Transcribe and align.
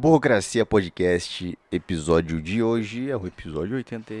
Burocracia 0.00 0.64
Podcast, 0.64 1.58
episódio 1.70 2.40
de 2.40 2.62
hoje 2.62 3.10
é 3.10 3.16
o 3.18 3.26
episódio 3.26 3.76
80, 3.76 4.14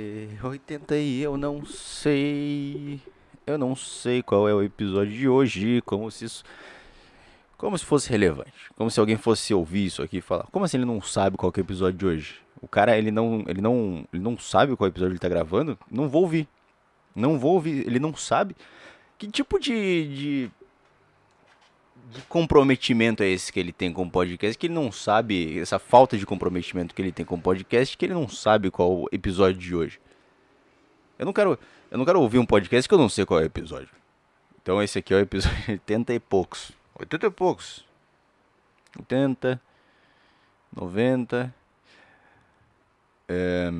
80 0.44 0.96
e 0.98 1.22
eu 1.22 1.38
não 1.38 1.64
sei, 1.64 3.00
eu 3.46 3.56
não 3.56 3.74
sei 3.74 4.22
qual 4.22 4.46
é 4.46 4.52
o 4.52 4.62
episódio 4.62 5.14
de 5.14 5.26
hoje, 5.26 5.80
como 5.86 6.10
se 6.10 6.26
isso, 6.26 6.44
como 7.56 7.78
se 7.78 7.84
fosse 7.86 8.10
relevante, 8.10 8.52
como 8.76 8.90
se 8.90 9.00
alguém 9.00 9.16
fosse 9.16 9.54
ouvir 9.54 9.86
isso 9.86 10.02
aqui 10.02 10.18
e 10.18 10.20
falar, 10.20 10.44
como 10.52 10.66
assim 10.66 10.76
ele 10.76 10.84
não 10.84 11.00
sabe 11.00 11.38
qual 11.38 11.50
é 11.50 11.58
o 11.58 11.62
episódio 11.62 11.98
de 11.98 12.04
hoje? 12.04 12.42
O 12.60 12.68
cara, 12.68 12.98
ele 12.98 13.10
não, 13.10 13.42
ele 13.48 13.62
não, 13.62 14.04
ele 14.12 14.22
não 14.22 14.38
sabe 14.38 14.76
qual 14.76 14.86
episódio 14.86 15.12
ele 15.12 15.18
tá 15.18 15.30
gravando? 15.30 15.78
Não 15.90 16.10
vou 16.10 16.24
ouvir, 16.24 16.46
não 17.16 17.38
vou 17.38 17.54
ouvir, 17.54 17.86
ele 17.86 17.98
não 17.98 18.14
sabe? 18.14 18.54
Que 19.16 19.26
tipo 19.28 19.58
de, 19.58 19.70
de 20.14 20.50
de 22.10 22.22
comprometimento 22.22 23.22
é 23.22 23.28
esse 23.28 23.52
que 23.52 23.60
ele 23.60 23.72
tem 23.72 23.92
com 23.92 24.02
o 24.02 24.10
podcast, 24.10 24.58
que 24.58 24.66
ele 24.66 24.74
não 24.74 24.90
sabe, 24.90 25.58
essa 25.58 25.78
falta 25.78 26.18
de 26.18 26.26
comprometimento 26.26 26.94
que 26.94 27.00
ele 27.00 27.12
tem 27.12 27.24
com 27.24 27.36
o 27.36 27.40
podcast, 27.40 27.96
que 27.96 28.04
ele 28.04 28.14
não 28.14 28.28
sabe 28.28 28.70
qual 28.70 29.02
o 29.02 29.08
episódio 29.12 29.60
de 29.60 29.74
hoje. 29.74 30.00
Eu 31.18 31.26
não 31.26 31.32
quero, 31.32 31.58
eu 31.90 31.98
não 31.98 32.04
quero 32.04 32.20
ouvir 32.20 32.38
um 32.38 32.46
podcast 32.46 32.88
que 32.88 32.94
eu 32.94 32.98
não 32.98 33.08
sei 33.08 33.24
qual 33.24 33.40
é 33.40 33.44
o 33.44 33.46
episódio. 33.46 33.90
Então 34.60 34.82
esse 34.82 34.98
aqui 34.98 35.14
é 35.14 35.18
o 35.18 35.20
episódio 35.20 35.58
80 35.70 36.14
e 36.14 36.20
poucos. 36.20 36.72
80 36.98 37.26
e 37.26 37.30
poucos. 37.30 37.84
80, 38.98 39.60
90. 40.74 41.54
É... 43.28 43.70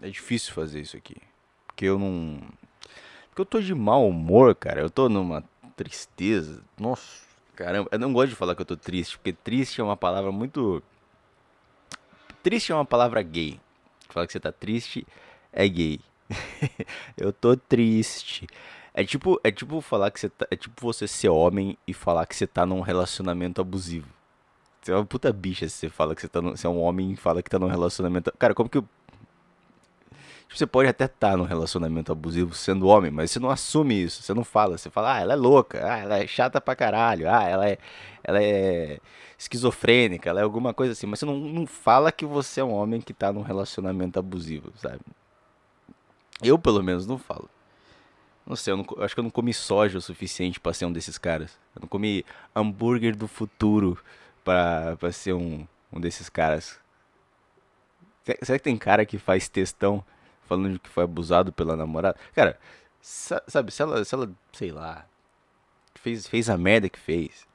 é 0.00 0.08
difícil 0.08 0.54
fazer 0.54 0.80
isso 0.80 0.96
aqui. 0.96 1.16
Porque 1.66 1.84
eu 1.84 1.98
não 1.98 2.40
porque 3.32 3.40
eu 3.40 3.46
tô 3.46 3.60
de 3.62 3.74
mau 3.74 4.06
humor, 4.06 4.54
cara. 4.54 4.82
Eu 4.82 4.90
tô 4.90 5.08
numa 5.08 5.42
tristeza. 5.74 6.62
Nossa, 6.78 7.24
caramba. 7.56 7.88
Eu 7.90 7.98
não 7.98 8.12
gosto 8.12 8.28
de 8.28 8.34
falar 8.34 8.54
que 8.54 8.60
eu 8.60 8.66
tô 8.66 8.76
triste, 8.76 9.16
porque 9.16 9.32
triste 9.32 9.80
é 9.80 9.84
uma 9.84 9.96
palavra 9.96 10.30
muito. 10.30 10.82
Triste 12.42 12.72
é 12.72 12.74
uma 12.74 12.84
palavra 12.84 13.22
gay. 13.22 13.58
Falar 14.10 14.26
que 14.26 14.34
você 14.34 14.40
tá 14.40 14.52
triste 14.52 15.06
é 15.50 15.66
gay. 15.66 15.98
eu 17.16 17.32
tô 17.32 17.56
triste. 17.56 18.46
É 18.92 19.02
tipo, 19.02 19.40
é 19.42 19.50
tipo 19.50 19.80
falar 19.80 20.10
que 20.10 20.20
você 20.20 20.28
tá, 20.28 20.46
é 20.50 20.56
tipo 20.56 20.78
você 20.82 21.08
ser 21.08 21.30
homem 21.30 21.78
e 21.86 21.94
falar 21.94 22.26
que 22.26 22.36
você 22.36 22.46
tá 22.46 22.66
num 22.66 22.82
relacionamento 22.82 23.62
abusivo. 23.62 24.08
Você 24.82 24.92
é 24.92 24.94
uma 24.94 25.06
puta 25.06 25.32
bicha 25.32 25.66
se 25.70 25.76
você 25.76 25.88
fala 25.88 26.14
que 26.14 26.20
você 26.20 26.28
tá 26.28 26.42
no, 26.42 26.54
você 26.54 26.66
é 26.66 26.70
um 26.70 26.82
homem 26.82 27.12
e 27.12 27.16
fala 27.16 27.42
que 27.42 27.48
tá 27.48 27.58
num 27.58 27.68
relacionamento. 27.68 28.30
Cara, 28.38 28.52
como 28.52 28.68
que 28.68 28.84
você 30.58 30.66
pode 30.66 30.88
até 30.88 31.04
estar 31.04 31.30
tá 31.32 31.36
num 31.36 31.44
relacionamento 31.44 32.12
abusivo 32.12 32.54
sendo 32.54 32.86
homem, 32.86 33.10
mas 33.10 33.30
você 33.30 33.38
não 33.38 33.50
assume 33.50 34.02
isso, 34.02 34.22
você 34.22 34.34
não 34.34 34.44
fala, 34.44 34.76
você 34.76 34.90
fala, 34.90 35.16
ah, 35.16 35.20
ela 35.20 35.32
é 35.32 35.36
louca, 35.36 35.80
ah, 35.84 35.98
ela 35.98 36.18
é 36.18 36.26
chata 36.26 36.60
pra 36.60 36.76
caralho, 36.76 37.28
ah, 37.30 37.44
ela 37.44 37.68
é, 37.68 37.78
ela 38.22 38.42
é 38.42 39.00
esquizofrênica, 39.38 40.28
ela 40.28 40.40
é 40.40 40.42
alguma 40.42 40.74
coisa 40.74 40.92
assim, 40.92 41.06
mas 41.06 41.18
você 41.18 41.26
não, 41.26 41.36
não 41.36 41.66
fala 41.66 42.12
que 42.12 42.26
você 42.26 42.60
é 42.60 42.64
um 42.64 42.72
homem 42.72 43.00
que 43.00 43.12
tá 43.12 43.32
num 43.32 43.42
relacionamento 43.42 44.18
abusivo, 44.18 44.72
sabe? 44.76 45.00
Eu, 46.42 46.58
pelo 46.58 46.82
menos, 46.82 47.06
não 47.06 47.18
falo. 47.18 47.48
Não 48.46 48.56
sei, 48.56 48.72
eu, 48.72 48.76
não, 48.76 48.86
eu 48.96 49.04
acho 49.04 49.14
que 49.14 49.20
eu 49.20 49.24
não 49.24 49.30
comi 49.30 49.54
soja 49.54 49.98
o 49.98 50.02
suficiente 50.02 50.58
para 50.58 50.72
ser 50.72 50.84
um 50.84 50.92
desses 50.92 51.16
caras. 51.16 51.58
Eu 51.74 51.82
não 51.82 51.88
comi 51.88 52.24
hambúrguer 52.54 53.16
do 53.16 53.28
futuro 53.28 53.96
pra, 54.44 54.96
pra 54.96 55.12
ser 55.12 55.32
um, 55.32 55.66
um 55.92 56.00
desses 56.00 56.28
caras. 56.28 56.80
Será 58.42 58.58
que 58.58 58.64
tem 58.64 58.76
cara 58.76 59.06
que 59.06 59.18
faz 59.18 59.48
textão 59.48 60.04
falando 60.46 60.78
que 60.78 60.88
foi 60.88 61.04
abusado 61.04 61.52
pela 61.52 61.76
namorada. 61.76 62.18
Cara, 62.34 62.58
sabe, 63.00 63.72
se 63.72 63.82
ela, 63.82 64.04
se 64.04 64.14
ela 64.14 64.30
sei 64.52 64.70
lá, 64.70 65.06
fez, 65.94 66.26
fez 66.26 66.48
a 66.48 66.56
merda 66.56 66.88
que 66.88 66.98
fez, 66.98 67.46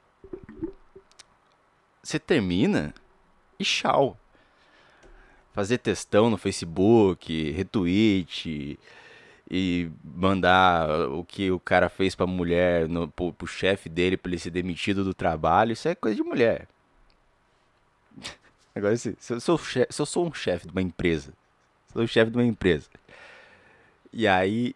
você 2.02 2.20
termina 2.20 2.94
e 3.60 3.64
tchau. 3.64 4.18
Fazer 5.54 5.80
textão 5.80 6.30
no 6.30 6.38
Facebook, 6.38 7.52
retweet 7.52 8.78
e 9.50 9.90
mandar 10.04 11.10
o 11.10 11.24
que 11.24 11.50
o 11.50 11.60
cara 11.60 11.90
fez 11.90 12.14
pra 12.14 12.28
mulher, 12.28 12.88
no, 12.88 13.08
pro, 13.08 13.34
pro 13.34 13.48
chefe 13.48 13.90
dele 13.90 14.18
pra 14.18 14.30
ele 14.30 14.40
ser 14.40 14.52
demitido 14.52 15.04
do 15.04 15.14
trabalho, 15.14 15.72
isso 15.72 15.88
é 15.88 15.96
coisa 15.96 16.16
de 16.16 16.22
mulher. 16.22 16.68
Agora, 18.76 18.96
se, 18.96 19.16
se, 19.20 19.34
eu, 19.34 19.40
sou 19.40 19.58
se 19.58 19.88
eu 20.00 20.06
sou 20.06 20.28
um 20.28 20.34
chefe 20.34 20.68
de 20.68 20.72
uma 20.72 20.82
empresa 20.82 21.34
sou 21.92 22.04
o 22.04 22.08
chefe 22.08 22.32
de 22.32 22.38
uma 22.38 22.46
empresa. 22.46 22.88
E 24.12 24.28
aí. 24.28 24.76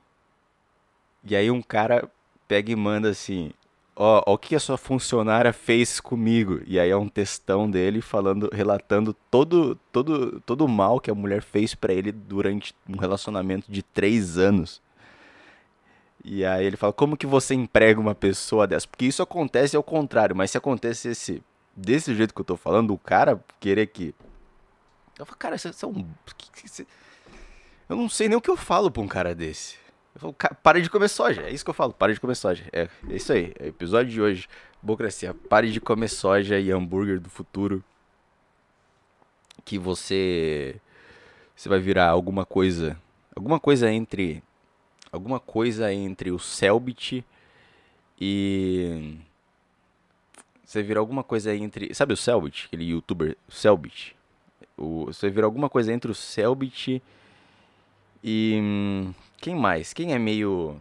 E 1.23 1.35
aí 1.35 1.51
um 1.51 1.61
cara 1.61 2.09
pega 2.47 2.71
e 2.71 2.75
manda 2.75 3.09
assim. 3.09 3.51
Ó, 3.95 4.23
ó, 4.25 4.33
o 4.33 4.37
que 4.37 4.55
a 4.55 4.59
sua 4.59 4.77
funcionária 4.77 5.53
fez 5.53 5.99
comigo. 5.99 6.61
E 6.65 6.79
aí 6.79 6.89
é 6.89 6.97
um 6.97 7.09
textão 7.09 7.69
dele 7.69 8.01
falando, 8.01 8.49
relatando 8.51 9.15
todo, 9.29 9.75
todo, 9.91 10.41
todo 10.45 10.65
o 10.65 10.69
mal 10.69 10.99
que 10.99 11.11
a 11.11 11.15
mulher 11.15 11.41
fez 11.41 11.75
para 11.75 11.93
ele 11.93 12.11
durante 12.11 12.73
um 12.89 12.97
relacionamento 12.97 13.71
de 13.71 13.83
três 13.83 14.37
anos. 14.37 14.81
E 16.23 16.45
aí 16.45 16.65
ele 16.65 16.77
fala, 16.77 16.93
como 16.93 17.17
que 17.17 17.25
você 17.25 17.55
emprega 17.55 17.99
uma 17.99 18.13
pessoa 18.13 18.67
dessa? 18.67 18.87
Porque 18.87 19.05
isso 19.05 19.23
acontece 19.23 19.75
ao 19.75 19.83
contrário, 19.83 20.35
mas 20.35 20.51
se 20.51 20.57
acontecesse 20.57 21.41
desse 21.75 22.13
jeito 22.13 22.33
que 22.33 22.41
eu 22.41 22.45
tô 22.45 22.55
falando, 22.55 22.93
o 22.93 22.97
cara 22.97 23.43
querer 23.59 23.87
que. 23.87 24.13
Eu 25.21 25.25
falo, 25.27 25.37
cara, 25.37 25.55
você 25.55 25.67
é 25.69 25.87
um. 25.87 26.03
Eu 27.87 27.95
não 27.95 28.09
sei 28.09 28.27
nem 28.27 28.35
o 28.35 28.41
que 28.41 28.49
eu 28.49 28.57
falo 28.57 28.89
pra 28.89 29.03
um 29.03 29.07
cara 29.07 29.35
desse. 29.35 29.75
Eu 30.15 30.19
falo, 30.19 30.33
para 30.63 30.81
de 30.81 30.89
comer 30.89 31.09
soja. 31.09 31.43
É 31.43 31.51
isso 31.51 31.63
que 31.63 31.69
eu 31.69 31.75
falo, 31.75 31.93
para 31.93 32.11
de 32.11 32.19
comer 32.19 32.33
soja. 32.33 32.67
É, 32.73 32.89
é 33.07 33.15
isso 33.15 33.31
aí. 33.31 33.53
É 33.59 33.65
o 33.65 33.67
episódio 33.67 34.11
de 34.11 34.19
hoje. 34.19 34.49
Burocracia. 34.81 35.35
Pare 35.47 35.71
de 35.71 35.79
comer 35.79 36.07
soja 36.07 36.59
e 36.59 36.71
hambúrguer 36.71 37.19
do 37.19 37.29
futuro. 37.29 37.83
Que 39.63 39.77
você. 39.77 40.81
Você 41.55 41.69
vai 41.69 41.79
virar 41.79 42.09
alguma 42.09 42.43
coisa. 42.43 42.99
Alguma 43.35 43.59
coisa 43.59 43.91
entre. 43.91 44.41
Alguma 45.11 45.39
coisa 45.39 45.93
entre 45.93 46.31
o 46.31 46.39
Selbit 46.39 47.23
e. 48.19 49.19
Você 50.65 50.81
vira 50.81 50.99
alguma 50.99 51.23
coisa 51.23 51.53
entre. 51.53 51.93
Sabe 51.93 52.13
o 52.13 52.17
Selbit? 52.17 52.65
Aquele 52.65 52.85
youtuber 52.85 53.37
Selbit? 53.47 54.15
O, 54.81 55.05
você 55.05 55.29
vira 55.29 55.45
alguma 55.45 55.69
coisa 55.69 55.93
entre 55.93 56.11
o 56.11 56.15
Selbit 56.15 57.01
e 58.23 58.59
hum, 58.61 59.13
quem 59.39 59.55
mais? 59.55 59.93
Quem 59.93 60.13
é 60.13 60.19
meio 60.19 60.75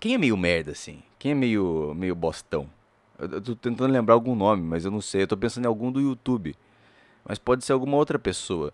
Quem 0.00 0.14
é 0.14 0.18
meio 0.18 0.36
merda 0.36 0.72
assim? 0.72 1.02
Quem 1.18 1.32
é 1.32 1.34
meio 1.34 1.92
meio 1.94 2.14
bostão? 2.14 2.68
Eu, 3.18 3.28
eu 3.32 3.40
tô 3.42 3.54
tentando 3.54 3.92
lembrar 3.92 4.14
algum 4.14 4.34
nome, 4.34 4.62
mas 4.62 4.84
eu 4.84 4.90
não 4.90 5.00
sei. 5.00 5.22
Eu 5.22 5.26
tô 5.28 5.36
pensando 5.36 5.64
em 5.64 5.68
algum 5.68 5.92
do 5.92 6.00
YouTube. 6.00 6.56
Mas 7.24 7.38
pode 7.38 7.64
ser 7.64 7.72
alguma 7.72 7.96
outra 7.96 8.18
pessoa. 8.18 8.72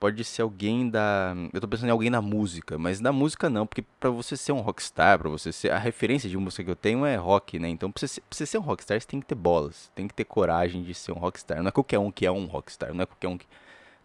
Pode 0.00 0.22
ser 0.24 0.42
alguém 0.42 0.90
da. 0.90 1.34
Eu 1.52 1.60
tô 1.60 1.68
pensando 1.68 1.88
em 1.88 1.92
alguém 1.92 2.10
na 2.10 2.20
música, 2.20 2.76
mas 2.76 3.00
na 3.00 3.12
música 3.12 3.48
não, 3.48 3.66
porque 3.66 3.82
pra 3.98 4.10
você 4.10 4.36
ser 4.36 4.52
um 4.52 4.60
rockstar, 4.60 5.18
pra 5.18 5.30
você 5.30 5.50
ser. 5.50 5.70
A 5.70 5.78
referência 5.78 6.28
de 6.28 6.36
música 6.36 6.62
que 6.62 6.70
eu 6.70 6.76
tenho 6.76 7.06
é 7.06 7.16
rock, 7.16 7.58
né? 7.58 7.68
Então 7.68 7.90
pra 7.90 8.00
você, 8.00 8.08
ser, 8.08 8.20
pra 8.20 8.36
você 8.36 8.44
ser 8.46 8.58
um 8.58 8.62
rockstar, 8.62 9.00
você 9.00 9.06
tem 9.06 9.20
que 9.20 9.26
ter 9.26 9.34
bolas. 9.34 9.90
Tem 9.94 10.06
que 10.06 10.14
ter 10.14 10.24
coragem 10.24 10.82
de 10.82 10.92
ser 10.92 11.12
um 11.12 11.18
rockstar. 11.18 11.62
Não 11.62 11.68
é 11.68 11.72
qualquer 11.72 11.98
um 11.98 12.10
que 12.10 12.26
é 12.26 12.30
um 12.30 12.44
rockstar. 12.44 12.92
Não 12.92 13.02
é 13.02 13.06
qualquer 13.06 13.28
um 13.28 13.38
que 13.38 13.46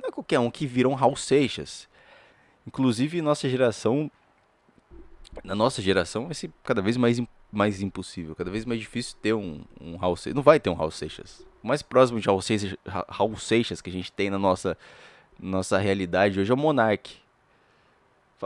não 0.01 0.09
é 0.09 0.11
qualquer 0.11 0.39
um 0.39 0.49
que 0.49 0.65
vira 0.65 0.87
um 0.87 0.93
Raul 0.93 1.15
Seixas. 1.15 1.87
Inclusive, 2.65 3.21
nossa 3.21 3.49
geração. 3.49 4.09
Na 5.43 5.53
nossa 5.53 5.81
geração 5.81 6.25
vai 6.25 6.33
ser 6.33 6.49
cada 6.63 6.81
vez 6.81 6.97
mais, 6.97 7.21
mais 7.51 7.81
impossível, 7.81 8.35
cada 8.35 8.49
vez 8.49 8.65
mais 8.65 8.79
difícil 8.79 9.15
ter 9.21 9.33
um, 9.33 9.63
um 9.79 9.97
Seixas. 10.15 10.33
Não 10.33 10.41
vai 10.41 10.59
ter 10.59 10.69
um 10.69 10.73
Raul 10.73 10.91
Seixas. 10.91 11.45
O 11.61 11.67
mais 11.67 11.81
próximo 11.81 12.19
de 12.19 12.25
Raul 12.25 12.41
Seixas, 12.41 12.75
Seixas 13.37 13.81
que 13.81 13.89
a 13.89 13.93
gente 13.93 14.11
tem 14.11 14.29
na 14.29 14.39
nossa, 14.39 14.77
nossa 15.39 15.77
realidade 15.77 16.39
hoje 16.39 16.51
é 16.51 16.53
o 16.53 16.57
Monark. 16.57 17.17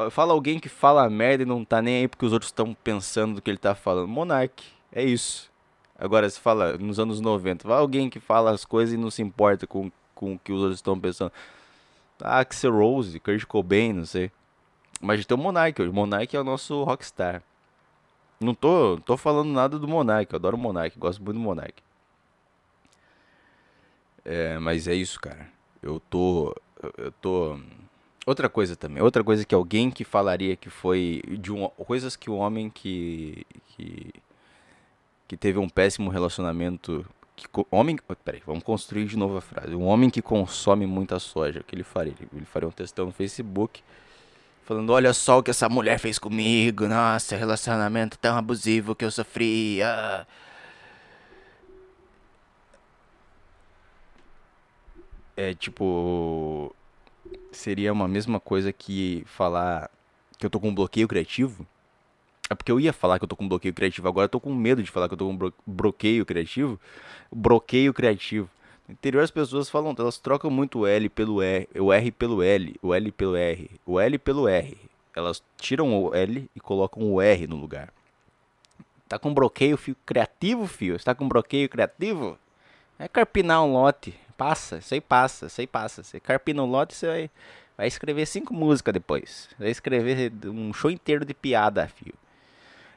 Fala 0.09 0.33
alguém 0.33 0.59
que 0.59 0.69
fala 0.69 1.07
merda 1.09 1.43
e 1.43 1.45
não 1.45 1.63
tá 1.63 1.81
nem 1.81 1.97
aí 1.97 2.07
porque 2.07 2.25
os 2.25 2.33
outros 2.33 2.49
estão 2.49 2.73
pensando 2.73 3.35
do 3.35 3.41
que 3.41 3.51
ele 3.51 3.57
tá 3.57 3.75
falando. 3.75 4.07
Monark, 4.07 4.63
é 4.91 5.03
isso. 5.03 5.51
Agora, 5.97 6.27
se 6.29 6.39
fala 6.39 6.77
nos 6.77 6.99
anos 6.99 7.21
90, 7.21 7.67
vai 7.67 7.77
alguém 7.77 8.09
que 8.09 8.19
fala 8.19 8.51
as 8.51 8.65
coisas 8.65 8.93
e 8.93 8.97
não 8.97 9.11
se 9.11 9.21
importa 9.21 9.67
com 9.67 9.91
com 10.23 10.33
o 10.33 10.39
que 10.39 10.53
os 10.53 10.61
outros 10.61 10.77
estão 10.77 10.99
pensando. 10.99 11.31
Ah, 12.21 12.39
Axel 12.39 12.71
Rose, 12.71 13.19
Kurt 13.19 13.45
Cobain, 13.45 13.91
não 13.91 14.05
sei. 14.05 14.31
Mas 15.01 15.25
tem 15.25 15.37
o 15.37 15.41
Monark, 15.41 15.81
o 15.81 15.93
Monark 15.93 16.33
é 16.35 16.39
o 16.39 16.43
nosso 16.43 16.83
rockstar. 16.83 17.43
Não 18.39 18.53
tô, 18.53 18.97
tô 19.05 19.17
falando 19.17 19.51
nada 19.51 19.77
do 19.77 19.87
Monark, 19.87 20.31
eu 20.31 20.37
adoro 20.37 20.57
Monark, 20.57 20.97
gosto 20.97 21.21
muito 21.21 21.37
do 21.37 21.43
Monark. 21.43 21.83
É, 24.23 24.57
mas 24.59 24.87
é 24.87 24.93
isso, 24.93 25.19
cara. 25.19 25.49
Eu 25.81 25.99
tô. 25.99 26.55
Eu 26.97 27.11
tô. 27.11 27.59
Outra 28.25 28.47
coisa 28.47 28.75
também, 28.75 29.03
outra 29.03 29.21
coisa 29.21 29.45
que 29.45 29.53
alguém 29.53 29.91
que 29.91 30.05
falaria 30.05 30.55
que 30.55 30.69
foi 30.69 31.21
de 31.27 31.51
um, 31.51 31.67
coisas 31.67 32.15
que 32.15 32.29
o 32.29 32.35
homem 32.35 32.69
que, 32.69 33.45
que 33.75 34.13
que 35.27 35.35
teve 35.35 35.59
um 35.59 35.67
péssimo 35.67 36.09
relacionamento 36.09 37.05
que 37.35 37.47
homem, 37.71 37.97
peraí, 38.23 38.41
vamos 38.45 38.63
construir 38.63 39.05
de 39.05 39.17
novo 39.17 39.37
a 39.37 39.41
frase. 39.41 39.75
Um 39.75 39.85
homem 39.85 40.09
que 40.09 40.21
consome 40.21 40.85
muita 40.85 41.17
soja, 41.19 41.61
o 41.61 41.63
que 41.63 41.73
ele 41.73 41.83
faria? 41.83 42.13
Ele 42.33 42.45
faria 42.45 42.69
um 42.69 42.71
textão 42.71 43.07
no 43.07 43.11
Facebook 43.11 43.81
falando: 44.65 44.91
"Olha 44.91 45.13
só 45.13 45.39
o 45.39 45.43
que 45.43 45.51
essa 45.51 45.67
mulher 45.67 45.99
fez 45.99 46.19
comigo. 46.19 46.87
Nossa, 46.87 47.35
relacionamento 47.35 48.17
tão 48.17 48.37
abusivo 48.37 48.95
que 48.95 49.03
eu 49.03 49.11
sofri. 49.11 49.81
Ah. 49.81 50.25
É 55.35 55.53
tipo. 55.53 56.73
Seria 57.51 57.93
uma 57.93 58.07
mesma 58.07 58.39
coisa 58.39 58.73
que 58.73 59.23
falar 59.25 59.89
que 60.37 60.45
eu 60.45 60.49
tô 60.49 60.59
com 60.59 60.69
um 60.69 60.75
bloqueio 60.75 61.07
criativo. 61.07 61.65
É 62.49 62.55
porque 62.55 62.71
eu 62.71 62.79
ia 62.79 62.91
falar 62.91 63.17
que 63.17 63.23
eu 63.23 63.27
tô 63.27 63.35
com 63.35 63.45
um 63.45 63.47
bloqueio 63.47 63.73
criativo, 63.73 64.07
agora 64.07 64.25
eu 64.25 64.29
tô 64.29 64.39
com 64.39 64.53
medo 64.53 64.83
de 64.83 64.91
falar 64.91 65.07
que 65.07 65.13
eu 65.13 65.17
tô 65.17 65.25
com 65.25 65.31
um 65.31 65.37
blo- 65.37 65.53
bloqueio 65.65 66.25
criativo. 66.25 66.79
Bloqueio 67.31 67.93
criativo. 67.93 68.49
No 68.87 68.93
interior 68.93 69.23
as 69.23 69.31
pessoas 69.31 69.69
falam, 69.69 69.95
elas 69.97 70.17
trocam 70.17 70.51
muito 70.51 70.79
o 70.79 70.87
L 70.87 71.07
pelo 71.09 71.41
R, 71.41 71.69
o 71.79 71.91
R 71.93 72.11
pelo 72.11 72.43
L, 72.43 72.75
o 72.81 72.93
L 72.93 73.11
pelo 73.11 73.35
R, 73.35 73.71
o 73.85 73.99
L 73.99 74.19
pelo 74.19 74.47
R. 74.47 74.77
Elas 75.15 75.41
tiram 75.57 75.95
o 76.03 76.13
L 76.13 76.49
e 76.53 76.59
colocam 76.59 77.03
o 77.03 77.21
R 77.21 77.47
no 77.47 77.55
lugar. 77.55 77.93
Tá 79.07 79.17
com 79.17 79.33
bloqueio 79.33 79.77
fio, 79.77 79.95
criativo, 80.05 80.67
fio? 80.67 80.99
Você 80.99 81.05
tá 81.05 81.15
com 81.15 81.27
bloqueio 81.27 81.69
criativo? 81.69 82.37
É 82.99 83.07
carpinar 83.07 83.63
um 83.63 83.73
lote. 83.73 84.13
Passa, 84.37 84.77
isso 84.77 84.93
aí 84.93 85.01
passa, 85.01 85.45
isso 85.45 85.61
aí 85.61 85.67
passa. 85.67 86.03
Você 86.03 86.19
carpina 86.19 86.63
um 86.63 86.65
lote, 86.69 86.95
você 86.95 87.07
vai, 87.07 87.29
vai 87.77 87.87
escrever 87.87 88.25
cinco 88.25 88.53
músicas 88.53 88.93
depois. 88.93 89.49
Vai 89.59 89.69
escrever 89.69 90.31
um 90.45 90.73
show 90.73 90.89
inteiro 90.91 91.23
de 91.25 91.33
piada, 91.33 91.87
fio. 91.87 92.13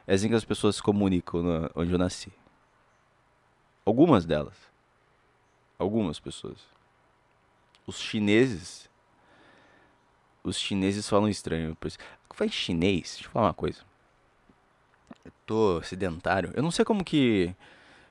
É 0.05 0.13
assim 0.13 0.29
que 0.29 0.35
as 0.35 0.45
pessoas 0.45 0.77
se 0.77 0.83
comunicam 0.83 1.43
na- 1.43 1.69
onde 1.75 1.91
eu 1.91 1.97
nasci. 1.97 2.31
Algumas 3.85 4.25
delas. 4.25 4.55
Algumas 5.77 6.19
pessoas. 6.19 6.57
Os 7.85 7.99
chineses. 7.99 8.89
Os 10.43 10.57
chineses 10.57 11.07
falam 11.07 11.29
estranho. 11.29 11.77
Faz 12.33 12.51
chinês? 12.53 13.13
Deixa 13.15 13.27
eu 13.27 13.31
falar 13.31 13.47
uma 13.47 13.53
coisa. 13.53 13.79
Eu 15.23 15.31
tô 15.45 15.81
sedentário. 15.83 16.51
Eu 16.55 16.63
não 16.63 16.71
sei 16.71 16.83
como 16.85 17.03
que. 17.03 17.53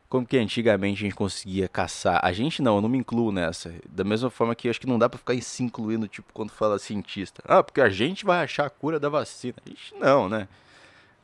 Como 0.09 0.25
que 0.25 0.39
antigamente 0.39 1.03
a 1.03 1.07
gente 1.07 1.17
conseguia 1.17 1.69
caçar. 1.69 2.21
A 2.23 2.33
gente 2.33 2.63
não, 2.63 2.77
eu 2.77 2.81
não 2.81 2.89
me 2.89 2.99
incluo 2.99 3.33
nessa. 3.33 3.75
Da 3.89 4.05
mesma 4.05 4.31
forma 4.31 4.55
que 4.55 4.69
acho 4.69 4.81
que 4.81 4.87
não 4.87 4.99
dá 4.99 5.09
pra 5.09 5.19
ficar 5.19 5.41
se 5.41 5.63
incluindo, 5.65 6.07
tipo, 6.07 6.33
quando 6.33 6.51
fala 6.51 6.79
cientista. 6.79 7.43
Ah, 7.47 7.63
porque 7.63 7.81
a 7.81 7.89
gente 7.89 8.25
vai 8.25 8.45
achar 8.45 8.67
a 8.67 8.71
cura 8.71 9.01
da 9.01 9.09
vacina. 9.09 9.57
A 9.65 9.69
gente 9.69 9.95
não, 9.97 10.29
né? 10.29 10.47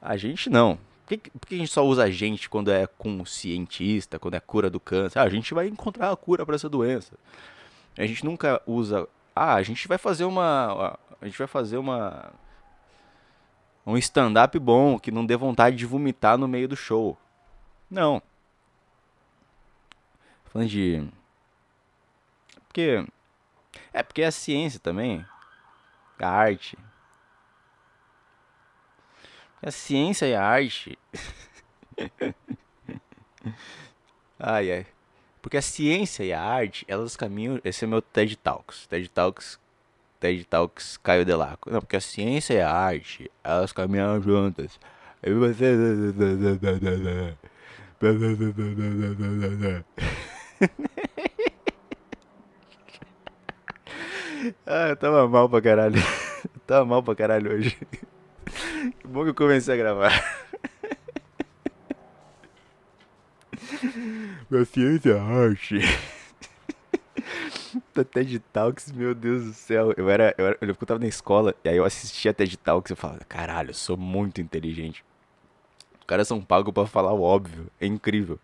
A 0.01 0.17
gente 0.17 0.51
não. 0.51 0.77
Por 1.07 1.19
que, 1.19 1.31
por 1.31 1.47
que 1.47 1.55
a 1.55 1.59
gente 1.59 1.71
só 1.71 1.85
usa 1.87 2.05
a 2.05 2.11
gente 2.11 2.51
quando 2.51 2.73
é 2.73 2.87
com 2.87 3.25
cientista, 3.25 4.19
quando 4.19 4.35
é 4.35 4.41
cura 4.41 4.69
do 4.69 4.81
câncer? 4.81 5.19
Ah, 5.21 5.23
a 5.23 5.29
gente 5.29 5.55
vai 5.55 5.69
encontrar 5.69 6.11
a 6.11 6.17
cura 6.17 6.45
pra 6.45 6.57
essa 6.57 6.69
doença. 6.69 7.13
A 7.97 8.05
gente 8.05 8.25
nunca 8.25 8.61
usa. 8.67 9.07
Ah, 9.35 9.55
a 9.55 9.63
gente 9.63 9.87
vai 9.87 9.99
fazer 9.99 10.25
uma. 10.25 10.99
A 11.21 11.27
gente 11.27 11.39
vai 11.39 11.47
fazer 11.47 11.77
uma. 11.77 12.33
Um 13.87 13.97
stand-up 13.97 14.59
bom 14.59 14.99
que 14.99 15.11
não 15.11 15.25
dê 15.25 15.37
vontade 15.37 15.77
de 15.77 15.87
vomitar 15.87 16.37
no 16.37 16.49
meio 16.49 16.67
do 16.67 16.77
show. 16.77 17.17
Não. 17.91 18.23
Falando 20.53 20.69
de. 20.69 21.09
Porque. 22.69 23.07
É 23.93 24.03
porque 24.03 24.21
é 24.23 24.27
a 24.27 24.31
ciência 24.31 24.79
também. 24.79 25.25
A 26.21 26.29
arte. 26.29 26.79
A 29.63 29.71
ciência 29.71 30.27
e 30.27 30.35
a 30.35 30.45
arte. 30.45 30.99
ai, 34.39 34.73
ai. 34.73 34.87
Porque 35.41 35.57
a 35.57 35.63
ciência 35.63 36.23
e 36.23 36.33
a 36.33 36.43
arte, 36.43 36.85
elas 36.87 37.17
caminham. 37.17 37.59
Esse 37.65 37.85
é 37.85 37.89
meu 37.89 38.03
TED 38.03 38.37
Talks. 38.37 38.87
TED 38.87 39.09
Talks. 39.09 39.59
TED 40.21 40.45
Talks 40.45 40.99
Caio 40.99 41.25
Delaco. 41.25 41.71
Não, 41.71 41.81
porque 41.81 41.97
a 41.97 42.01
ciência 42.01 42.55
e 42.55 42.61
a 42.61 42.71
arte, 42.71 43.31
elas 43.43 43.73
caminham 43.73 44.21
juntas. 44.23 44.79
Aí 45.23 45.33
você. 45.33 45.65
Ah, 54.67 54.89
eu 54.89 54.97
tava 54.97 55.29
mal 55.29 55.49
pra 55.49 55.63
caralho. 55.63 55.97
Eu 55.99 56.61
tava 56.67 56.85
mal 56.85 57.03
pra 57.03 57.15
caralho 57.15 57.53
hoje. 57.53 57.77
Que 58.99 59.07
bom 59.07 59.23
que 59.23 59.31
eu 59.31 59.35
comecei 59.35 59.75
a 59.75 59.77
gravar. 59.77 60.13
A 64.51 64.65
ciência 64.65 65.21
arte. 65.21 65.79
Da 67.95 68.05
TED 68.05 68.39
Talks, 68.53 68.93
meu 68.93 69.15
Deus 69.15 69.45
do 69.45 69.53
céu. 69.53 69.95
Eu 69.97 70.11
era, 70.11 70.35
eu 70.37 70.47
era. 70.47 70.59
Eu 70.61 70.75
tava 70.75 71.01
na 71.01 71.07
escola 71.07 71.55
e 71.65 71.69
aí 71.69 71.77
eu 71.77 71.85
assistia 71.85 72.31
a 72.31 72.35
TED 72.35 72.57
Talks 72.59 72.91
e 72.91 72.93
eu 72.93 72.97
falava, 72.97 73.21
caralho, 73.29 73.71
eu 73.71 73.75
sou 73.75 73.97
muito 73.97 74.41
inteligente. 74.41 75.05
Caras 76.13 76.29
são 76.29 76.43
pagos 76.43 76.75
pra 76.75 76.85
falar 76.85 77.15
o 77.15 77.23
óbvio. 77.23 77.69
É 77.81 77.87
incrível. 77.87 78.39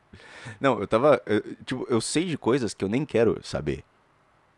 Não, 0.59 0.81
eu 0.81 0.88
tava. 0.88 1.20
eu- 1.26 1.43
tipo, 1.67 1.87
eu 1.91 2.00
sei 2.00 2.25
de 2.25 2.38
coisas 2.38 2.73
que 2.73 2.82
eu 2.82 2.88
nem 2.88 3.05
quero 3.05 3.38
saber. 3.43 3.85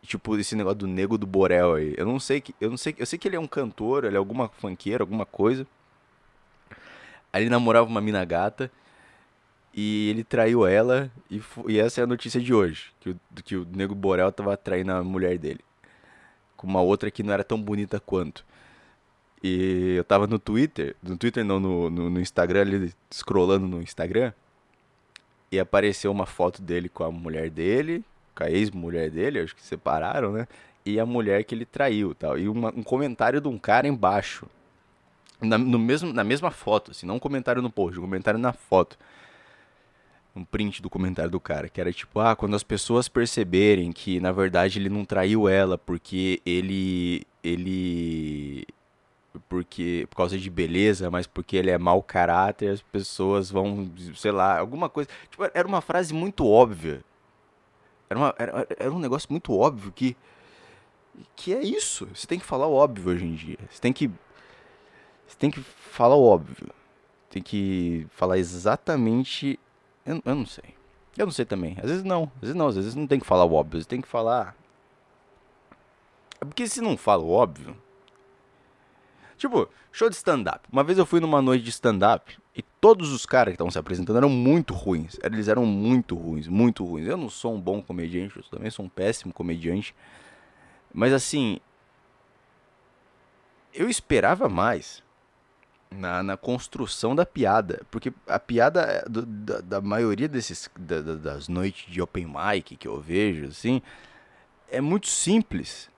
Tipo, 0.01 0.37
esse 0.37 0.55
negócio 0.55 0.77
do 0.77 0.87
Nego 0.87 1.17
do 1.17 1.27
Borel 1.27 1.73
aí. 1.73 1.93
Eu 1.97 2.05
não 2.05 2.21
sei 2.21 2.39
que. 2.39 2.55
Eu 2.61 2.69
não 2.69 2.77
sei. 2.77 2.95
Eu 2.97 3.05
sei 3.05 3.19
que 3.19 3.27
ele 3.27 3.35
é 3.35 3.39
um 3.39 3.47
cantor, 3.47 4.05
ele 4.05 4.15
é 4.15 4.17
alguma 4.17 4.47
funkeira, 4.47 5.03
alguma 5.03 5.25
coisa. 5.25 5.67
Aí 7.33 7.43
ele 7.43 7.49
namorava 7.49 7.85
uma 7.85 7.99
mina 7.99 8.23
gata. 8.23 8.71
E 9.73 10.07
ele 10.09 10.23
traiu 10.23 10.65
ela. 10.65 11.11
E, 11.29 11.41
e 11.67 11.79
essa 11.81 11.99
é 11.99 12.05
a 12.05 12.07
notícia 12.07 12.39
de 12.39 12.53
hoje. 12.53 12.93
Que 13.01 13.09
o, 13.09 13.19
que 13.43 13.55
o 13.57 13.67
Nego 13.75 13.93
Borel 13.93 14.31
tava 14.31 14.55
traindo 14.55 14.93
a 14.93 15.03
mulher 15.03 15.37
dele. 15.37 15.59
Com 16.55 16.65
uma 16.65 16.79
outra 16.79 17.11
que 17.11 17.23
não 17.23 17.33
era 17.33 17.43
tão 17.43 17.61
bonita 17.61 17.99
quanto. 17.99 18.45
E 19.43 19.95
eu 19.97 20.03
tava 20.03 20.27
no 20.27 20.37
Twitter. 20.37 20.95
No 21.01 21.17
Twitter 21.17 21.43
não, 21.43 21.59
no, 21.59 21.89
no, 21.89 22.09
no 22.09 22.19
Instagram, 22.19 22.61
ali, 22.61 22.93
scrollando 23.11 23.67
no 23.67 23.81
Instagram. 23.81 24.33
E 25.51 25.59
apareceu 25.59 26.11
uma 26.11 26.25
foto 26.25 26.61
dele 26.61 26.87
com 26.87 27.03
a 27.03 27.11
mulher 27.11 27.49
dele, 27.49 28.03
com 28.35 28.43
a 28.43 28.49
ex-mulher 28.51 29.09
dele, 29.09 29.39
acho 29.39 29.55
que 29.55 29.61
separaram, 29.63 30.31
né? 30.31 30.47
E 30.85 30.99
a 30.99 31.05
mulher 31.05 31.43
que 31.43 31.53
ele 31.53 31.65
traiu, 31.65 32.15
tal. 32.15 32.37
E 32.39 32.47
uma- 32.47 32.69
um 32.75 32.83
comentário 32.83 33.41
de 33.41 33.47
um 33.47 33.57
cara 33.57 33.87
embaixo. 33.87 34.47
Na, 35.41 35.57
no 35.57 35.79
mesmo, 35.79 36.13
na 36.13 36.23
mesma 36.23 36.51
foto, 36.51 36.91
assim, 36.91 37.05
não 37.05 37.15
um 37.15 37.19
comentário 37.19 37.61
no 37.61 37.69
post, 37.69 37.97
um 37.99 38.03
comentário 38.03 38.39
na 38.39 38.53
foto. 38.53 38.97
Um 40.35 40.45
print 40.45 40.81
do 40.81 40.89
comentário 40.89 41.29
do 41.31 41.39
cara, 41.41 41.67
que 41.67 41.81
era 41.81 41.91
tipo, 41.91 42.19
ah, 42.19 42.35
quando 42.35 42.55
as 42.55 42.63
pessoas 42.63 43.09
perceberem 43.09 43.91
que 43.91 44.19
na 44.21 44.31
verdade 44.31 44.79
ele 44.79 44.87
não 44.87 45.03
traiu 45.03 45.49
ela 45.49 45.77
porque 45.77 46.41
ele 46.45 47.23
ele 47.43 48.65
porque 49.47 50.07
por 50.09 50.17
causa 50.17 50.37
de 50.37 50.49
beleza, 50.49 51.09
mas 51.09 51.27
porque 51.27 51.55
ele 51.55 51.71
é 51.71 51.77
mau 51.77 52.01
caráter, 52.03 52.69
as 52.69 52.81
pessoas 52.81 53.49
vão, 53.49 53.89
sei 54.15 54.31
lá, 54.31 54.59
alguma 54.59 54.89
coisa. 54.89 55.09
Tipo, 55.29 55.49
era 55.53 55.67
uma 55.67 55.81
frase 55.81 56.13
muito 56.13 56.45
óbvia. 56.45 57.03
Era, 58.09 58.19
uma, 58.19 58.35
era, 58.37 58.67
era 58.77 58.91
um 58.91 58.99
negócio 58.99 59.27
muito 59.31 59.57
óbvio 59.57 59.91
que 59.91 60.15
que 61.35 61.53
é 61.53 61.61
isso. 61.61 62.07
Você 62.13 62.25
tem 62.25 62.39
que 62.39 62.45
falar 62.45 62.67
o 62.67 62.73
óbvio 62.73 63.11
hoje 63.11 63.25
em 63.25 63.35
dia. 63.35 63.57
Você 63.69 63.81
tem 63.81 63.93
que 63.93 64.09
você 65.27 65.37
tem 65.37 65.49
que 65.49 65.61
falar 65.61 66.15
o 66.15 66.23
óbvio. 66.23 66.69
Tem 67.29 67.41
que 67.41 68.05
falar 68.11 68.37
exatamente. 68.37 69.57
Eu, 70.05 70.21
eu 70.25 70.35
não 70.35 70.45
sei. 70.45 70.75
Eu 71.17 71.25
não 71.25 71.31
sei 71.31 71.45
também. 71.45 71.77
Às 71.81 71.89
vezes 71.89 72.03
não. 72.03 72.23
Às 72.35 72.41
vezes 72.41 72.55
não. 72.55 72.67
Às 72.67 72.75
vezes 72.75 72.95
não 72.95 73.07
tem 73.07 73.19
que 73.19 73.25
falar 73.25 73.45
o 73.45 73.53
óbvio. 73.53 73.81
Você 73.81 73.87
tem 73.87 74.01
que 74.01 74.07
falar. 74.07 74.55
É 76.39 76.45
porque 76.45 76.67
se 76.67 76.81
não 76.81 76.97
fala 76.97 77.23
o 77.23 77.29
óbvio. 77.29 77.77
Tipo, 79.41 79.67
show 79.91 80.07
de 80.07 80.15
stand-up. 80.15 80.67
Uma 80.71 80.83
vez 80.83 80.99
eu 80.99 81.05
fui 81.05 81.19
numa 81.19 81.41
noite 81.41 81.63
de 81.63 81.71
stand-up 81.71 82.37
e 82.55 82.61
todos 82.61 83.11
os 83.11 83.25
caras 83.25 83.51
que 83.51 83.55
estavam 83.55 83.71
se 83.71 83.79
apresentando 83.79 84.17
eram 84.17 84.29
muito 84.29 84.71
ruins. 84.71 85.17
Eles 85.23 85.47
eram 85.47 85.65
muito 85.65 86.15
ruins, 86.15 86.47
muito 86.47 86.85
ruins. 86.85 87.07
Eu 87.07 87.17
não 87.17 87.27
sou 87.27 87.55
um 87.55 87.59
bom 87.59 87.81
comediante, 87.81 88.37
eu 88.37 88.43
também 88.43 88.69
sou 88.69 88.85
um 88.85 88.89
péssimo 88.89 89.33
comediante. 89.33 89.95
Mas 90.93 91.11
assim. 91.11 91.59
Eu 93.73 93.89
esperava 93.89 94.47
mais 94.47 95.01
na, 95.89 96.21
na 96.21 96.37
construção 96.37 97.15
da 97.15 97.25
piada. 97.25 97.81
Porque 97.89 98.13
a 98.27 98.37
piada 98.37 98.81
é 98.81 99.09
do- 99.09 99.25
da, 99.25 99.61
da 99.61 99.81
maioria 99.81 100.27
desses. 100.27 100.69
da- 100.77 101.01
das 101.15 101.47
noites 101.47 101.91
de 101.91 101.99
open 101.99 102.27
mic 102.27 102.75
que 102.77 102.87
eu 102.87 103.01
vejo, 103.01 103.47
assim. 103.47 103.81
É 104.69 104.79
muito 104.79 105.07
simples. 105.07 105.89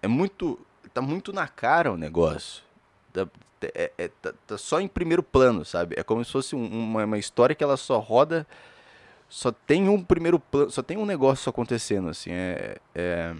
É 0.00 0.06
muito. 0.06 0.64
Tá 0.92 1.02
muito 1.02 1.32
na 1.32 1.48
cara 1.48 1.90
o 1.92 1.96
negócio. 1.96 2.62
Tá, 3.14 3.28
é- 3.96 4.08
tá- 4.20 4.34
tá 4.46 4.58
só 4.58 4.80
em 4.80 4.88
primeiro 4.88 5.22
plano, 5.22 5.64
sabe? 5.64 5.94
É 5.98 6.02
como 6.02 6.22
se 6.24 6.30
fosse 6.32 6.54
um- 6.54 6.66
uma, 6.66 7.04
uma 7.04 7.18
história 7.18 7.54
que 7.54 7.64
ela 7.64 7.76
só 7.78 7.98
roda. 7.98 8.46
Só 9.28 9.50
tem 9.52 9.88
um 9.88 10.02
primeiro 10.02 10.38
plano. 10.38 10.70
Só 10.70 10.82
tem 10.82 10.98
um 10.98 11.06
negócio 11.06 11.48
acontecendo, 11.48 12.08
assim. 12.10 12.30
É. 12.32 12.76
é- 12.94 13.34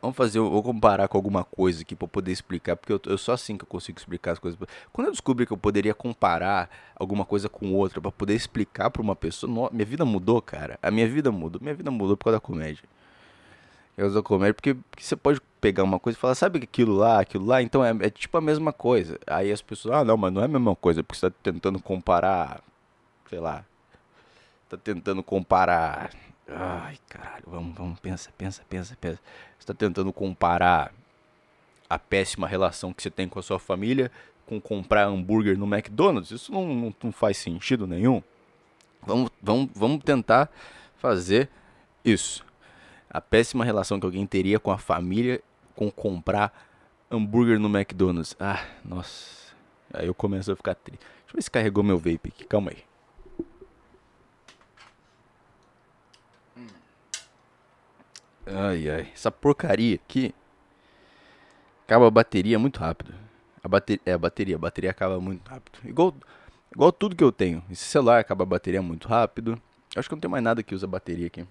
Vamos 0.00 0.16
fazer, 0.16 0.38
eu 0.38 0.48
vou 0.48 0.62
comparar 0.62 1.08
com 1.08 1.18
alguma 1.18 1.42
coisa 1.42 1.82
aqui 1.82 1.96
eu 2.00 2.06
poder 2.06 2.30
explicar, 2.30 2.76
porque 2.76 2.92
eu, 2.92 3.00
eu 3.06 3.18
só 3.18 3.32
assim 3.32 3.56
que 3.56 3.64
eu 3.64 3.66
consigo 3.68 3.98
explicar 3.98 4.30
as 4.30 4.38
coisas. 4.38 4.56
Quando 4.92 5.08
eu 5.08 5.10
descobri 5.10 5.44
que 5.44 5.52
eu 5.52 5.56
poderia 5.56 5.92
comparar 5.92 6.70
alguma 6.94 7.24
coisa 7.24 7.48
com 7.48 7.74
outra 7.74 8.00
pra 8.00 8.12
poder 8.12 8.34
explicar 8.34 8.90
pra 8.90 9.02
uma 9.02 9.16
pessoa, 9.16 9.52
no- 9.52 9.68
minha 9.72 9.84
vida 9.84 10.04
mudou, 10.04 10.40
cara. 10.40 10.78
A 10.80 10.88
minha 10.92 11.08
vida 11.08 11.32
mudou, 11.32 11.60
minha 11.60 11.74
vida 11.74 11.90
mudou 11.90 12.16
por 12.16 12.26
causa 12.26 12.36
da 12.36 12.40
comédia. 12.40 12.84
Eu 13.96 14.06
uso 14.06 14.20
a 14.20 14.22
comédia 14.22 14.54
porque, 14.54 14.74
porque 14.74 15.02
você 15.02 15.16
pode 15.16 15.40
pegar 15.60 15.82
uma 15.82 15.98
coisa 15.98 16.16
e 16.18 16.20
falar, 16.20 16.34
sabe 16.34 16.60
aquilo 16.62 16.94
lá, 16.94 17.20
aquilo 17.20 17.44
lá, 17.44 17.62
então 17.62 17.84
é, 17.84 17.90
é 18.00 18.10
tipo 18.10 18.36
a 18.36 18.40
mesma 18.40 18.72
coisa. 18.72 19.18
Aí 19.26 19.52
as 19.52 19.62
pessoas, 19.62 19.96
ah, 19.96 20.04
não, 20.04 20.16
mas 20.16 20.32
não 20.32 20.42
é 20.42 20.44
a 20.44 20.48
mesma 20.48 20.76
coisa, 20.76 21.02
porque 21.02 21.18
você 21.18 21.30
tá 21.30 21.36
tentando 21.42 21.80
comparar, 21.80 22.62
sei 23.28 23.40
lá, 23.40 23.64
tá 24.68 24.76
tentando 24.76 25.22
comparar 25.22 26.10
Ai, 26.50 26.96
caralho, 27.08 27.44
vamos, 27.46 27.76
vamos, 27.76 28.00
pensa, 28.00 28.30
pensa, 28.36 28.62
pensa, 28.68 28.96
pensa. 28.98 29.20
Você 29.58 29.66
tá 29.66 29.74
tentando 29.74 30.10
comparar 30.12 30.94
a 31.90 31.98
péssima 31.98 32.48
relação 32.48 32.92
que 32.92 33.02
você 33.02 33.10
tem 33.10 33.28
com 33.28 33.38
a 33.38 33.42
sua 33.42 33.58
família 33.58 34.10
com 34.46 34.58
comprar 34.58 35.04
hambúrguer 35.04 35.58
no 35.58 35.66
McDonald's? 35.66 36.30
Isso 36.30 36.50
não, 36.50 36.66
não, 36.66 36.94
não 37.02 37.12
faz 37.12 37.36
sentido 37.36 37.86
nenhum. 37.86 38.22
Vamos, 39.02 39.30
vamos, 39.42 39.68
vamos 39.74 40.02
tentar 40.02 40.50
fazer 40.96 41.50
isso. 42.02 42.44
A 43.10 43.20
péssima 43.20 43.64
relação 43.64 43.98
que 43.98 44.06
alguém 44.06 44.26
teria 44.26 44.58
com 44.58 44.70
a 44.70 44.78
família 44.78 45.40
com 45.74 45.90
comprar 45.90 46.52
hambúrguer 47.10 47.58
no 47.58 47.68
McDonald's. 47.68 48.36
Ah, 48.38 48.64
nossa. 48.84 49.54
Aí 49.92 50.06
eu 50.06 50.14
começo 50.14 50.52
a 50.52 50.56
ficar 50.56 50.74
triste. 50.74 51.00
Deixa 51.00 51.30
eu 51.30 51.34
ver 51.34 51.42
se 51.42 51.50
carregou 51.50 51.82
meu 51.82 51.96
vape 51.96 52.28
aqui. 52.28 52.44
Calma 52.44 52.70
aí. 52.70 52.84
Ai, 58.46 58.88
ai. 58.90 59.08
Essa 59.14 59.30
porcaria 59.30 59.94
aqui 59.94 60.34
acaba 61.86 62.06
a 62.06 62.10
bateria 62.10 62.58
muito 62.58 62.80
rápido. 62.80 63.14
A 63.62 63.68
bateria, 63.68 64.02
é, 64.04 64.12
a 64.12 64.18
bateria, 64.18 64.56
a 64.56 64.58
bateria 64.58 64.90
acaba 64.90 65.20
muito 65.20 65.48
rápido. 65.48 65.78
Igual, 65.84 66.14
igual 66.74 66.92
tudo 66.92 67.16
que 67.16 67.24
eu 67.24 67.32
tenho. 67.32 67.62
Esse 67.70 67.84
celular 67.84 68.20
acaba 68.20 68.44
a 68.44 68.46
bateria 68.46 68.82
muito 68.82 69.08
rápido. 69.08 69.60
Acho 69.96 70.08
que 70.08 70.14
não 70.14 70.20
tem 70.20 70.30
mais 70.30 70.44
nada 70.44 70.62
que 70.62 70.74
usa 70.74 70.86
bateria 70.86 71.26
aqui. 71.26 71.46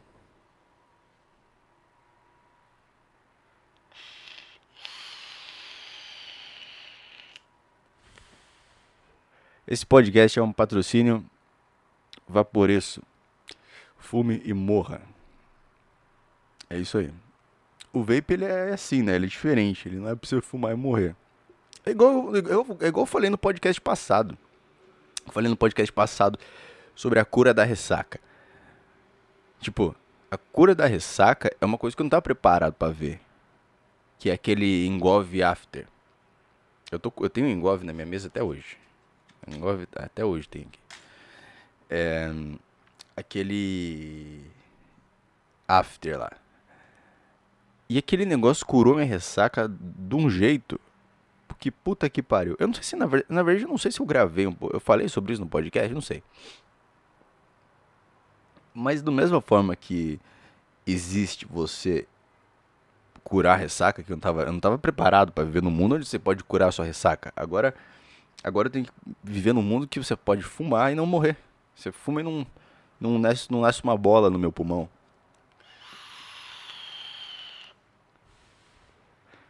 Esse 9.68 9.86
podcast 9.86 10.40
é 10.40 10.42
um 10.42 10.54
patrocínio 10.54 11.26
Vaporeço. 12.26 13.04
Fume 13.98 14.42
e 14.46 14.54
morra. 14.54 15.02
É 16.70 16.78
isso 16.78 16.98
aí. 16.98 17.14
O 17.92 18.02
vape 18.02 18.34
ele 18.34 18.46
é 18.46 18.72
assim, 18.72 19.02
né? 19.02 19.16
Ele 19.16 19.26
é 19.26 19.30
diferente. 19.30 19.90
Ele 19.90 19.98
não 19.98 20.08
é 20.08 20.16
pra 20.16 20.28
você 20.28 20.40
fumar 20.42 20.72
e 20.72 20.76
morrer. 20.76 21.14
É 21.86 21.92
igual, 21.92 22.34
igual, 22.36 22.66
é 22.80 22.88
igual 22.88 23.04
eu 23.04 23.06
falei 23.06 23.30
no 23.30 23.38
podcast 23.38 23.82
passado. 23.82 24.38
Eu 25.26 25.34
falei 25.34 25.50
no 25.50 25.58
podcast 25.58 25.92
passado 25.92 26.40
sobre 26.96 27.20
a 27.20 27.26
cura 27.26 27.54
da 27.54 27.66
ressaca. 27.66 28.22
Tipo, 29.60 29.94
a 30.32 30.38
cura 30.38 30.74
da 30.74 30.86
ressaca 30.86 31.54
é 31.60 31.66
uma 31.66 31.78
coisa 31.78 31.94
que 31.94 32.02
eu 32.02 32.06
não 32.06 32.10
tava 32.10 32.22
preparado 32.22 32.74
para 32.74 32.94
ver. 32.94 33.20
Que 34.18 34.30
é 34.30 34.34
aquele 34.34 34.86
engove 34.86 35.44
after. 35.44 35.86
Eu, 36.90 37.00
tô, 37.00 37.12
eu 37.20 37.30
tenho 37.30 37.48
um 37.48 37.52
engove 37.52 37.86
na 37.86 37.92
minha 37.92 38.06
mesa 38.06 38.28
até 38.28 38.42
hoje. 38.42 38.87
Até 39.96 40.26
hoje 40.26 40.48
tem 40.48 40.64
aqui. 40.64 40.80
É, 41.90 42.30
aquele 43.16 44.44
after 45.68 46.20
lá. 46.20 46.32
E 47.90 47.98
aquele 47.98 48.26
negócio 48.26 48.66
curou 48.66 48.96
minha 48.96 49.08
ressaca 49.08 49.68
de 49.70 50.16
um 50.16 50.30
jeito. 50.30 50.80
Porque 51.48 51.72
puta 51.72 52.10
que 52.10 52.22
pariu. 52.22 52.56
Eu 52.60 52.68
não 52.68 52.74
sei 52.74 52.84
se, 52.84 52.96
na, 52.96 53.06
ver... 53.06 53.26
na 53.30 53.42
verdade, 53.42 53.66
eu 53.66 53.70
não 53.70 53.78
sei 53.78 53.92
se 53.92 54.00
eu 54.00 54.06
gravei 54.06 54.46
um 54.46 54.56
Eu 54.72 54.80
falei 54.80 55.08
sobre 55.08 55.34
isso 55.34 55.42
no 55.42 55.48
podcast, 55.48 55.94
não 55.94 56.02
sei. 56.02 56.22
Mas 58.74 59.02
da 59.02 59.12
mesma 59.12 59.42
forma 59.42 59.76
que 59.76 60.20
existe 60.86 61.46
você 61.46 62.08
curar 63.24 63.58
ressaca, 63.58 64.04
que 64.04 64.12
eu 64.12 64.16
não 64.16 64.22
tava, 64.22 64.44
eu 64.44 64.54
não 64.54 64.60
tava 64.60 64.78
preparado 64.78 65.32
para 65.32 65.44
viver 65.44 65.62
num 65.62 65.72
mundo 65.72 65.96
onde 65.96 66.06
você 66.06 66.20
pode 66.20 66.44
curar 66.44 66.68
a 66.68 66.72
sua 66.72 66.86
ressaca. 66.86 67.34
Agora, 67.36 67.74
agora 68.44 68.68
eu 68.68 68.72
tenho 68.72 68.86
que 68.86 68.92
viver 69.24 69.54
num 69.54 69.62
mundo 69.62 69.88
que 69.88 70.02
você 70.02 70.16
pode 70.16 70.44
fumar 70.44 70.92
e 70.92 70.96
não 70.96 71.06
morrer. 71.06 71.38
Você 71.76 71.92
fuma 71.92 72.22
e 72.22 72.24
não, 72.24 72.46
não, 73.00 73.20
nasce, 73.20 73.52
não 73.52 73.62
nasce 73.62 73.84
uma 73.84 73.98
bola 73.98 74.30
no 74.30 74.40
meu 74.40 74.52
pulmão. 74.52 74.90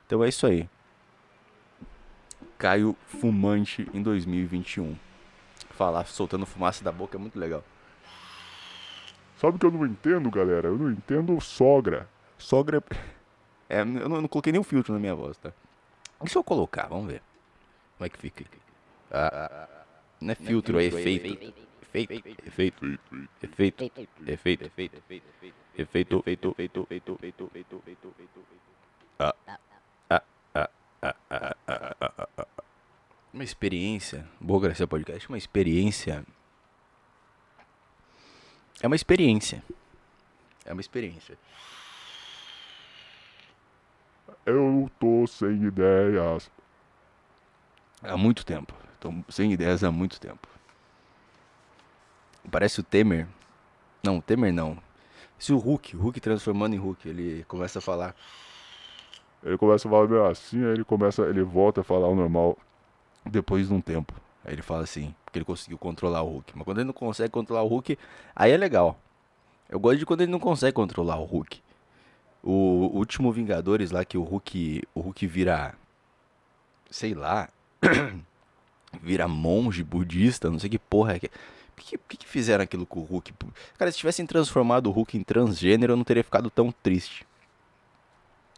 Então 0.05 0.23
é 0.23 0.29
isso 0.29 0.47
aí. 0.47 0.69
Caio 2.57 2.95
fumante 3.05 3.89
em 3.93 4.01
2021. 4.01 4.95
Falar 5.71 6.05
soltando 6.05 6.45
fumaça 6.45 6.83
da 6.83 6.91
boca 6.91 7.17
é 7.17 7.19
muito 7.19 7.37
legal. 7.37 7.63
Sabe 9.39 9.55
o 9.55 9.59
que 9.59 9.65
eu 9.65 9.71
não 9.71 9.85
entendo, 9.85 10.31
galera? 10.31 10.69
Eu 10.69 10.77
não 10.77 10.89
entendo 10.89 11.39
sogra. 11.39 12.09
Sogra. 12.37 12.83
É, 13.69 13.81
eu 13.81 13.85
não, 13.85 14.01
eu 14.01 14.21
não 14.21 14.27
coloquei 14.27 14.51
nenhum 14.51 14.63
filtro 14.63 14.93
na 14.93 14.99
minha 14.99 15.13
voz, 15.13 15.37
tá? 15.37 15.53
E 16.23 16.29
se 16.29 16.35
eu 16.37 16.43
colocar? 16.43 16.87
Vamos 16.87 17.05
ver. 17.05 17.21
Como 17.97 18.05
é 18.05 18.09
que 18.09 18.17
fica? 18.17 18.43
Ah, 19.11 19.67
não 20.19 20.31
é 20.31 20.35
filtro, 20.35 20.79
é 20.79 20.85
efeito. 20.85 21.27
Efeito, 21.81 22.13
efeito, 22.13 22.43
efeito, 22.45 22.99
efeito, 23.41 23.83
efeito, 24.27 24.65
efeito, 24.65 24.65
efeito, 25.77 26.23
efeito, 26.27 26.87
efeito, 26.91 27.23
efeito, 27.23 28.17
ah. 29.19 29.33
Uma 33.33 33.43
experiência. 33.43 34.27
Boa 34.39 34.61
Gracia 34.61 34.87
Podcast, 34.87 35.27
uma 35.27 35.37
experiência. 35.37 36.25
É 38.81 38.87
uma 38.87 38.95
experiência. 38.95 39.63
É 40.65 40.73
uma 40.73 40.81
experiência. 40.81 41.37
Eu 44.45 44.89
tô 44.99 45.25
sem 45.27 45.63
ideias. 45.63 46.51
Há 48.03 48.17
muito 48.17 48.45
tempo. 48.45 48.73
Tô 49.07 49.31
sem 49.31 49.53
ideias 49.53 49.85
há 49.85 49.91
muito 49.91 50.19
tempo. 50.19 50.47
Parece 52.51 52.81
o 52.81 52.83
Temer. 52.83 53.25
Não, 54.03 54.17
o 54.17 54.21
Temer 54.21 54.51
não. 54.51 54.77
Esse 55.39 55.53
o 55.53 55.57
Hulk, 55.57 55.95
o 55.95 55.99
Hulk 56.01 56.19
transformando 56.19 56.73
em 56.75 56.77
Hulk, 56.77 57.07
ele 57.07 57.45
começa 57.47 57.79
a 57.79 57.81
falar. 57.81 58.13
Ele 59.43 59.57
começa 59.57 59.87
a 59.87 59.91
falar 59.91 60.07
meio 60.07 60.25
assim, 60.25 60.57
aí 60.65 60.71
ele 60.71 60.83
começa, 60.83 61.21
ele 61.23 61.41
volta 61.41 61.81
a 61.81 61.83
falar 61.83 62.07
o 62.07 62.15
normal 62.15 62.57
depois 63.25 63.67
de 63.67 63.73
um 63.73 63.79
tempo. 63.79 64.13
Aí 64.43 64.53
ele 64.53 64.61
fala 64.61 64.83
assim, 64.83 65.13
porque 65.23 65.39
ele 65.39 65.45
conseguiu 65.45 65.77
controlar 65.77 66.23
o 66.23 66.29
Hulk. 66.29 66.53
Mas 66.55 66.65
quando 66.65 66.79
ele 66.79 66.87
não 66.87 66.93
consegue 66.93 67.29
controlar 67.29 67.63
o 67.63 67.67
Hulk, 67.67 67.97
aí 68.35 68.51
é 68.51 68.57
legal. 68.57 68.99
Eu 69.69 69.79
gosto 69.79 69.99
de 69.99 70.05
quando 70.05 70.21
ele 70.21 70.31
não 70.31 70.39
consegue 70.39 70.73
controlar 70.73 71.17
o 71.17 71.23
Hulk. 71.23 71.61
O 72.43 72.91
último 72.93 73.31
Vingadores 73.31 73.91
lá 73.91 74.03
que 74.03 74.17
o 74.17 74.23
Hulk, 74.23 74.83
o 74.93 75.01
Hulk 75.01 75.27
vira 75.27 75.75
sei 76.89 77.13
lá, 77.13 77.49
vira 79.01 79.27
monge 79.27 79.83
budista, 79.83 80.49
não 80.49 80.59
sei 80.59 80.69
que 80.69 80.79
porra 80.79 81.13
é 81.13 81.19
que 81.19 81.29
por 81.77 81.83
que, 81.83 81.97
por 81.97 82.17
que 82.17 82.25
fizeram 82.25 82.63
aquilo 82.63 82.87
com 82.87 83.01
o 83.01 83.03
Hulk? 83.03 83.31
Cara, 83.77 83.91
se 83.91 83.99
tivessem 83.99 84.25
transformado 84.25 84.87
o 84.87 84.91
Hulk 84.91 85.15
em 85.15 85.21
transgênero, 85.21 85.93
eu 85.93 85.97
não 85.97 86.03
teria 86.03 86.23
ficado 86.23 86.49
tão 86.49 86.71
triste. 86.71 87.23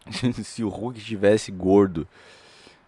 se 0.42 0.64
o 0.64 0.70
Hulk 0.70 0.98
estivesse 0.98 1.52
gordo. 1.52 2.08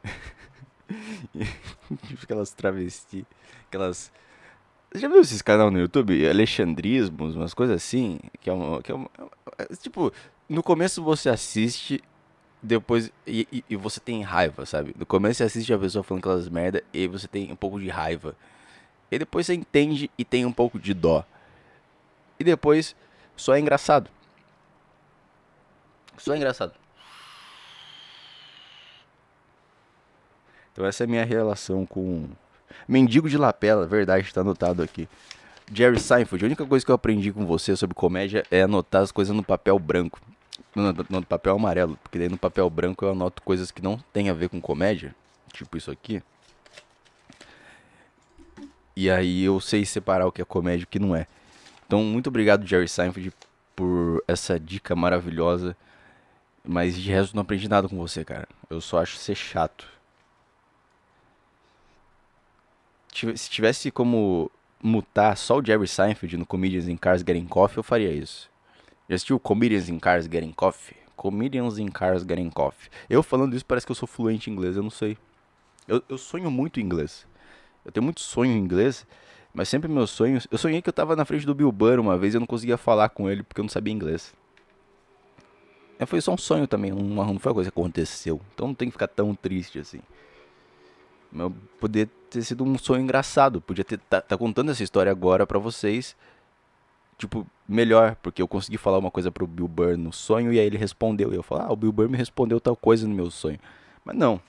aquelas 2.22 2.50
travesti, 2.52 3.26
aquelas. 3.68 4.11
Você 4.90 5.00
já 5.00 5.08
viu 5.08 5.20
esses 5.20 5.42
canais 5.42 5.70
no 5.70 5.78
YouTube? 5.78 6.26
Alexandrismos, 6.26 7.37
umas 7.37 7.52
coisas 7.52 7.76
assim. 7.76 8.18
Que 8.40 8.49
é 8.49 8.54
uma. 8.54 8.82
Que 8.82 8.90
é 8.90 8.94
uma 8.94 9.11
é, 9.58 9.66
tipo, 9.76 10.11
no 10.49 10.62
começo 10.62 11.02
você 11.02 11.28
assiste, 11.28 12.02
depois. 12.62 13.11
E, 13.26 13.47
e, 13.52 13.64
e, 13.71 13.76
você 13.76 13.99
tem 13.99 14.23
raiva, 14.23 14.64
sabe? 14.64 14.95
No 14.99 15.04
começo 15.04 15.38
você 15.38 15.45
assiste 15.45 15.73
a 15.73 15.78
pessoa 15.78 16.02
falando 16.02 16.23
aquelas 16.23 16.49
merda 16.49 16.83
e 16.92 17.07
você 17.07 17.26
tem 17.26 17.50
um 17.50 17.57
pouco 17.57 17.81
de 17.81 17.88
raiva. 17.88 18.37
E 19.11 19.19
depois 19.19 19.47
você 19.47 19.54
entende 19.54 20.11
e 20.16 20.25
tem 20.25 20.47
um 20.47 20.52
pouco 20.52 20.78
de 20.78 20.95
dó. 20.95 21.25
E 22.38 22.45
depois 22.45 22.95
só 23.37 23.54
é 23.54 23.61
engraçado. 23.61 24.09
Só 26.16 26.35
é 26.35 26.37
engraçado. 26.37 26.73
Então 30.73 30.87
essa 30.87 31.02
é 31.02 31.07
a 31.07 31.09
minha 31.09 31.25
relação 31.25 31.85
com 31.85 32.28
Mendigo 32.88 33.28
de 33.28 33.37
Lapela, 33.37 33.87
verdade, 33.87 34.26
está 34.26 34.40
anotado 34.40 34.83
aqui. 34.83 35.09
Jerry 35.73 36.00
Seinfeld, 36.00 36.45
a 36.45 36.47
única 36.47 36.66
coisa 36.66 36.85
que 36.85 36.90
eu 36.90 36.95
aprendi 36.95 37.33
com 37.33 37.47
você 37.47 37.76
sobre 37.76 37.95
comédia 37.95 38.45
é 38.50 38.62
anotar 38.62 39.02
as 39.02 39.12
coisas 39.12 39.35
no 39.35 39.42
papel 39.42 39.78
branco. 39.78 40.21
No, 40.75 40.92
no, 40.92 41.07
no 41.09 41.26
papel 41.26 41.54
amarelo, 41.54 41.99
porque 42.02 42.19
daí 42.19 42.28
no 42.28 42.38
papel 42.38 42.69
branco 42.71 43.04
eu 43.04 43.12
anoto 43.12 43.42
coisas 43.42 43.71
que 43.71 43.83
não 43.83 43.99
tem 44.12 44.31
a 44.31 44.35
ver 44.35 44.49
com 44.49 44.61
comédia, 44.61 45.14
tipo 45.52 45.76
isso 45.76 45.90
aqui. 45.90 46.23
E 48.95 49.11
aí 49.11 49.42
eu 49.45 49.61
sei 49.61 49.85
separar 49.85 50.26
o 50.26 50.33
que 50.33 50.42
é 50.42 50.45
comédia 50.45 50.83
e 50.83 50.85
o 50.85 50.88
que 50.88 50.99
não 50.99 51.16
é. 51.16 51.26
Então, 51.87 52.02
muito 52.02 52.28
obrigado, 52.28 52.66
Jerry 52.66 52.88
Seinfeld, 52.88 53.33
por 53.76 54.23
essa 54.26 54.59
dica 54.59 54.95
maravilhosa. 54.97 55.76
Mas 56.64 56.97
de 56.97 57.11
resto 57.11 57.35
não 57.35 57.42
aprendi 57.42 57.69
nada 57.69 57.88
com 57.88 57.97
você, 57.97 58.25
cara. 58.25 58.49
Eu 58.71 58.81
só 58.81 59.02
acho 59.02 59.16
ser 59.16 59.35
chato. 59.35 59.87
se 63.37 63.50
tivesse 63.50 63.90
como 63.90 64.50
mutar 64.83 65.37
só 65.37 65.59
o 65.59 65.64
Jerry 65.64 65.87
Seinfeld 65.87 66.37
no 66.37 66.47
Comedians 66.47 66.88
in 66.88 66.97
Cars 66.97 67.23
Getting 67.23 67.47
Coffee, 67.47 67.78
eu 67.78 67.83
faria 67.83 68.11
isso. 68.11 68.50
Já 69.09 69.16
assistiu 69.16 69.38
Comedians 69.38 69.88
in 69.88 69.99
Cars 69.99 70.26
Getting 70.26 70.52
Coffee? 70.52 70.97
Comedians 71.16 71.78
in 71.78 71.88
Cars 71.88 72.23
Getting 72.23 72.50
Coffee. 72.50 72.90
Eu 73.09 73.23
falando 73.23 73.54
isso 73.54 73.66
parece 73.66 73.87
que 73.87 73.92
eu 73.92 73.97
sou 73.97 74.09
fluente 74.09 74.49
em 74.49 74.52
inglês, 74.52 74.76
eu 74.76 74.82
não 74.82 74.90
sei. 74.90 75.16
Eu, 75.87 76.02
eu 76.09 76.16
sonho 76.18 76.50
muito 76.50 76.80
em 76.80 76.82
inglês. 76.82 77.26
Eu 77.85 77.92
tenho 77.92 78.04
muito 78.04 78.21
sonho 78.21 78.52
em 78.52 78.59
inglês, 78.59 79.06
Mas 79.52 79.68
sempre 79.68 79.90
meus 79.90 80.11
sonhos. 80.11 80.47
Eu 80.50 80.56
sonhei 80.56 80.80
que 80.80 80.88
eu 80.88 80.92
tava 80.92 81.14
na 81.14 81.25
frente 81.25 81.44
do 81.44 81.54
Bill 81.54 81.71
Burr 81.71 82.00
uma 82.00 82.16
vez 82.16 82.32
e 82.32 82.37
eu 82.37 82.40
não 82.40 82.47
conseguia 82.47 82.78
falar 82.78 83.11
com 83.11 83.28
ele 83.28 83.42
porque 83.42 83.61
eu 83.61 83.64
não 83.64 83.68
sabia 83.68 83.92
inglês. 83.92 84.32
É, 85.99 86.06
foi 86.06 86.21
só 86.21 86.32
um 86.32 86.38
sonho 86.38 86.66
também, 86.66 86.90
não, 86.90 87.02
não 87.26 87.38
foi 87.38 87.50
uma 87.50 87.54
coisa 87.54 87.71
que 87.71 87.78
aconteceu. 87.78 88.40
Então 88.54 88.68
não 88.68 88.75
tem 88.75 88.88
que 88.88 88.92
ficar 88.92 89.09
tão 89.09 89.35
triste 89.35 89.78
assim. 89.78 90.00
Mas 91.30 91.52
poderia 91.78 92.11
ter 92.30 92.42
sido 92.42 92.64
um 92.64 92.78
sonho 92.78 93.02
engraçado. 93.02 93.61
Podia 93.61 93.85
ter 93.85 93.99
tá, 93.99 94.21
tá 94.21 94.37
contando 94.37 94.71
essa 94.71 94.82
história 94.82 95.12
agora 95.12 95.47
pra 95.47 95.59
vocês. 95.59 96.16
Tipo, 97.23 97.47
melhor, 97.69 98.17
porque 98.17 98.43
eu 98.43 98.49
consegui 98.49 98.76
falar 98.76 98.99
uma 98.99 99.09
coisa 99.09 99.31
pro 99.31 99.47
Bill 99.47 99.69
Burr 99.69 99.97
no 99.97 100.12
sonho 100.12 100.52
e 100.52 100.59
aí 100.59 100.67
ele 100.67 100.76
respondeu. 100.76 101.33
E 101.33 101.37
eu 101.37 101.43
falo, 101.45 101.62
ah, 101.62 101.73
o 101.73 101.76
Bill 101.76 101.93
Burr 101.93 102.09
me 102.09 102.17
respondeu 102.17 102.61
tal 102.61 102.75
coisa 102.75 103.07
no 103.07 103.14
meu 103.14 103.31
sonho. 103.31 103.61
Mas 104.05 104.17
não, 104.17 104.43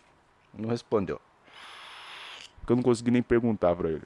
não 0.51 0.69
respondeu. 0.69 1.21
Porque 2.57 2.73
eu 2.73 2.75
não 2.75 2.81
consegui 2.81 3.11
nem 3.11 3.21
perguntar 3.21 3.75
pra 3.75 3.91
ele. 3.91 4.01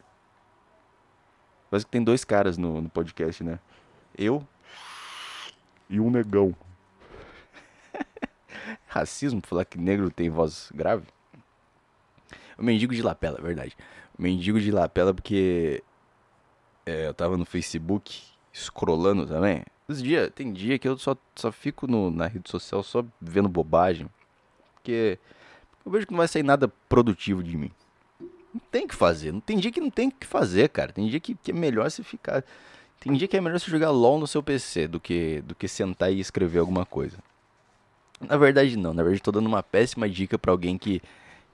Parece 1.70 1.86
que 1.86 1.92
tem 1.94 2.04
dois 2.04 2.26
caras 2.26 2.58
no, 2.58 2.82
no 2.82 2.90
podcast, 2.90 3.42
né? 3.42 3.58
Eu. 4.18 4.46
E 5.90 5.98
um 6.02 6.12
negão. 6.12 6.54
Racismo, 8.86 9.40
falar 9.48 9.64
que 9.64 9.78
negro 9.78 10.12
tem 10.12 10.30
voz 10.30 10.74
grave. 10.76 11.08
O 12.58 12.64
mendigo 12.64 12.94
de 12.94 13.02
lapela, 13.02 13.40
verdade. 13.42 13.78
O 14.20 14.22
mendigo 14.22 14.60
de 14.60 14.72
lapela 14.72 15.14
porque 15.14 15.82
é, 16.86 17.08
eu 17.08 17.14
tava 17.14 17.38
no 17.38 17.46
Facebook 17.46 18.36
scrollando 18.58 19.26
também. 19.26 19.64
Os 19.88 20.02
dia, 20.02 20.30
tem 20.30 20.52
dia 20.52 20.78
que 20.78 20.88
eu 20.88 20.98
só, 20.98 21.16
só 21.36 21.52
fico 21.52 21.88
no, 21.88 22.12
na 22.12 22.28
rede 22.28 22.50
social 22.50 22.84
só 22.84 23.06
vendo 23.22 23.48
bobagem. 23.48 24.10
Porque 24.74 25.18
eu 25.86 25.92
vejo 25.92 26.06
que 26.06 26.12
não 26.12 26.18
vai 26.18 26.28
sair 26.28 26.44
nada 26.44 26.68
produtivo 26.90 27.42
de 27.42 27.56
mim. 27.56 27.72
Não 28.54 28.62
tem 28.72 28.88
que 28.88 28.96
fazer. 28.96 29.32
Não 29.32 29.40
tem 29.40 29.58
dia 29.58 29.72
que 29.72 29.80
não 29.80 29.90
tem 29.90 30.10
que 30.10 30.26
fazer, 30.28 30.70
cara. 30.70 30.92
Tem 30.92 31.08
dia 31.08 31.20
que, 31.20 31.36
que 31.36 31.52
é 31.52 31.54
melhor 31.54 31.90
você 31.90 32.04
ficar. 32.04 32.44
Tem 33.00 33.14
dia 33.14 33.28
que 33.28 33.38
é 33.38 33.42
melhor 33.42 33.60
você 33.60 33.70
jogar 33.72 33.92
LOL 33.92 34.20
no 34.20 34.28
seu 34.28 34.44
PC 34.44 34.88
do 34.88 35.00
que, 35.00 35.42
do 35.42 35.56
que 35.56 35.68
sentar 35.68 36.12
e 36.12 36.20
escrever 36.20 36.60
alguma 36.60 36.86
coisa. 36.86 37.18
Na 38.20 38.36
verdade, 38.36 38.76
não. 38.76 38.94
Na 38.94 39.04
verdade, 39.04 39.22
tô 39.22 39.32
dando 39.32 39.48
uma 39.48 39.64
péssima 39.64 40.10
dica 40.10 40.38
para 40.38 40.52
alguém 40.52 40.78
que, 40.78 41.02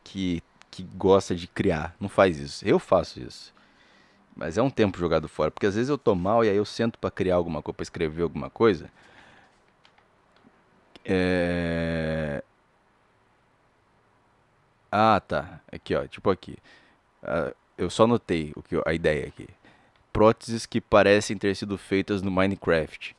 que, 0.03 0.41
que 0.72 0.83
gosta 0.95 1.36
de 1.36 1.45
criar. 1.45 1.95
Não 2.00 2.10
faz 2.10 2.39
isso. 2.39 2.67
Eu 2.67 2.79
faço 2.79 3.19
isso. 3.19 3.52
Mas 4.35 4.57
é 4.57 4.61
um 4.61 4.69
tempo 4.69 4.97
jogado 4.97 5.27
fora. 5.27 5.51
Porque 5.51 5.65
às 5.65 5.75
vezes 5.75 5.89
eu 5.89 5.97
tô 5.97 6.15
mal 6.15 6.43
e 6.43 6.49
aí 6.49 6.55
eu 6.55 6.65
sento 6.65 6.97
para 6.97 7.11
criar 7.11 7.35
alguma 7.35 7.61
coisa, 7.61 7.75
pra 7.75 7.83
escrever 7.83 8.23
alguma 8.23 8.49
coisa. 8.49 8.89
É... 11.05 12.43
Ah, 14.91 15.19
tá. 15.19 15.59
Aqui, 15.71 15.95
ó. 15.95 16.07
Tipo 16.07 16.29
aqui. 16.29 16.57
Uh, 17.23 17.53
eu 17.77 17.89
só 17.89 18.05
notei 18.07 18.53
o 18.55 18.61
que 18.61 18.81
a 18.85 18.93
ideia 18.93 19.27
aqui. 19.27 19.47
Próteses 20.11 20.65
que 20.65 20.79
parecem 20.79 21.37
ter 21.37 21.55
sido 21.55 21.77
feitas 21.77 22.21
no 22.21 22.31
Minecraft. 22.31 23.15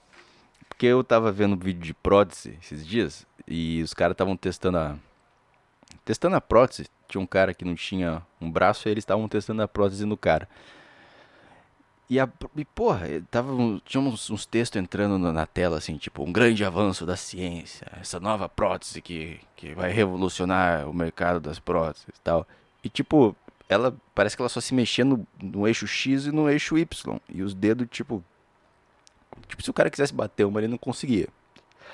Porque 0.69 0.87
eu 0.87 1.03
tava 1.05 1.31
vendo 1.31 1.57
vídeo 1.57 1.83
de 1.83 1.95
prótese 1.95 2.59
esses 2.61 2.87
dias 2.87 3.27
e 3.47 3.83
os 3.83 3.95
caras 3.95 4.15
estavam 4.15 4.37
testando 4.37 4.79
a 4.79 4.97
testando 6.05 6.37
a 6.37 6.41
prótese. 6.41 6.87
Tinha 7.09 7.21
um 7.21 7.27
cara 7.27 7.55
que 7.55 7.65
não 7.65 7.75
tinha 7.75 8.23
um 8.41 8.51
braço 8.51 8.89
e 8.89 8.91
eles 8.91 9.03
estavam 9.03 9.29
testando 9.29 9.63
a 9.63 9.69
prótese 9.69 10.05
no 10.05 10.17
cara. 10.17 10.49
E, 12.09 12.21
a, 12.21 12.29
e 12.55 12.65
porra, 12.67 13.07
tava, 13.31 13.51
tinha 13.87 14.01
uns, 14.01 14.29
uns 14.29 14.45
textos 14.45 14.81
entrando 14.81 15.19
na 15.33 15.47
tela, 15.47 15.79
assim, 15.79 15.97
tipo, 15.97 16.23
um 16.23 16.31
grande 16.31 16.63
avanço 16.65 17.07
da 17.07 17.17
ciência, 17.17 17.87
essa 17.99 18.21
nova 18.21 18.47
prótese 18.47 19.01
que, 19.01 19.41
que 19.57 19.75
vai 19.75 19.91
revolucionar 19.91 20.89
o 20.89 20.93
mercado 20.93 21.41
das 21.41 21.59
próteses 21.59 22.07
e 22.09 22.21
tal. 22.23 22.47
E 22.83 22.91
tipo, 22.91 23.35
ela 23.69 23.97
parece 24.15 24.37
que 24.37 24.43
ela 24.43 24.49
só 24.49 24.61
se 24.61 24.75
mexia 24.75 25.05
no, 25.05 25.27
no 25.43 25.67
eixo 25.67 25.87
X 25.87 26.27
e 26.27 26.33
no 26.33 26.49
eixo 26.49 26.77
Y. 26.77 27.21
E 27.29 27.43
os 27.43 27.55
dedos, 27.55 27.87
tipo. 27.91 28.23
Tipo, 29.49 29.63
se 29.63 29.71
o 29.71 29.75
cara 29.75 29.91
quisesse 29.91 30.13
bater 30.15 30.45
uma, 30.45 30.61
ele 30.61 30.69
não 30.69 30.79
conseguia. 30.79 31.29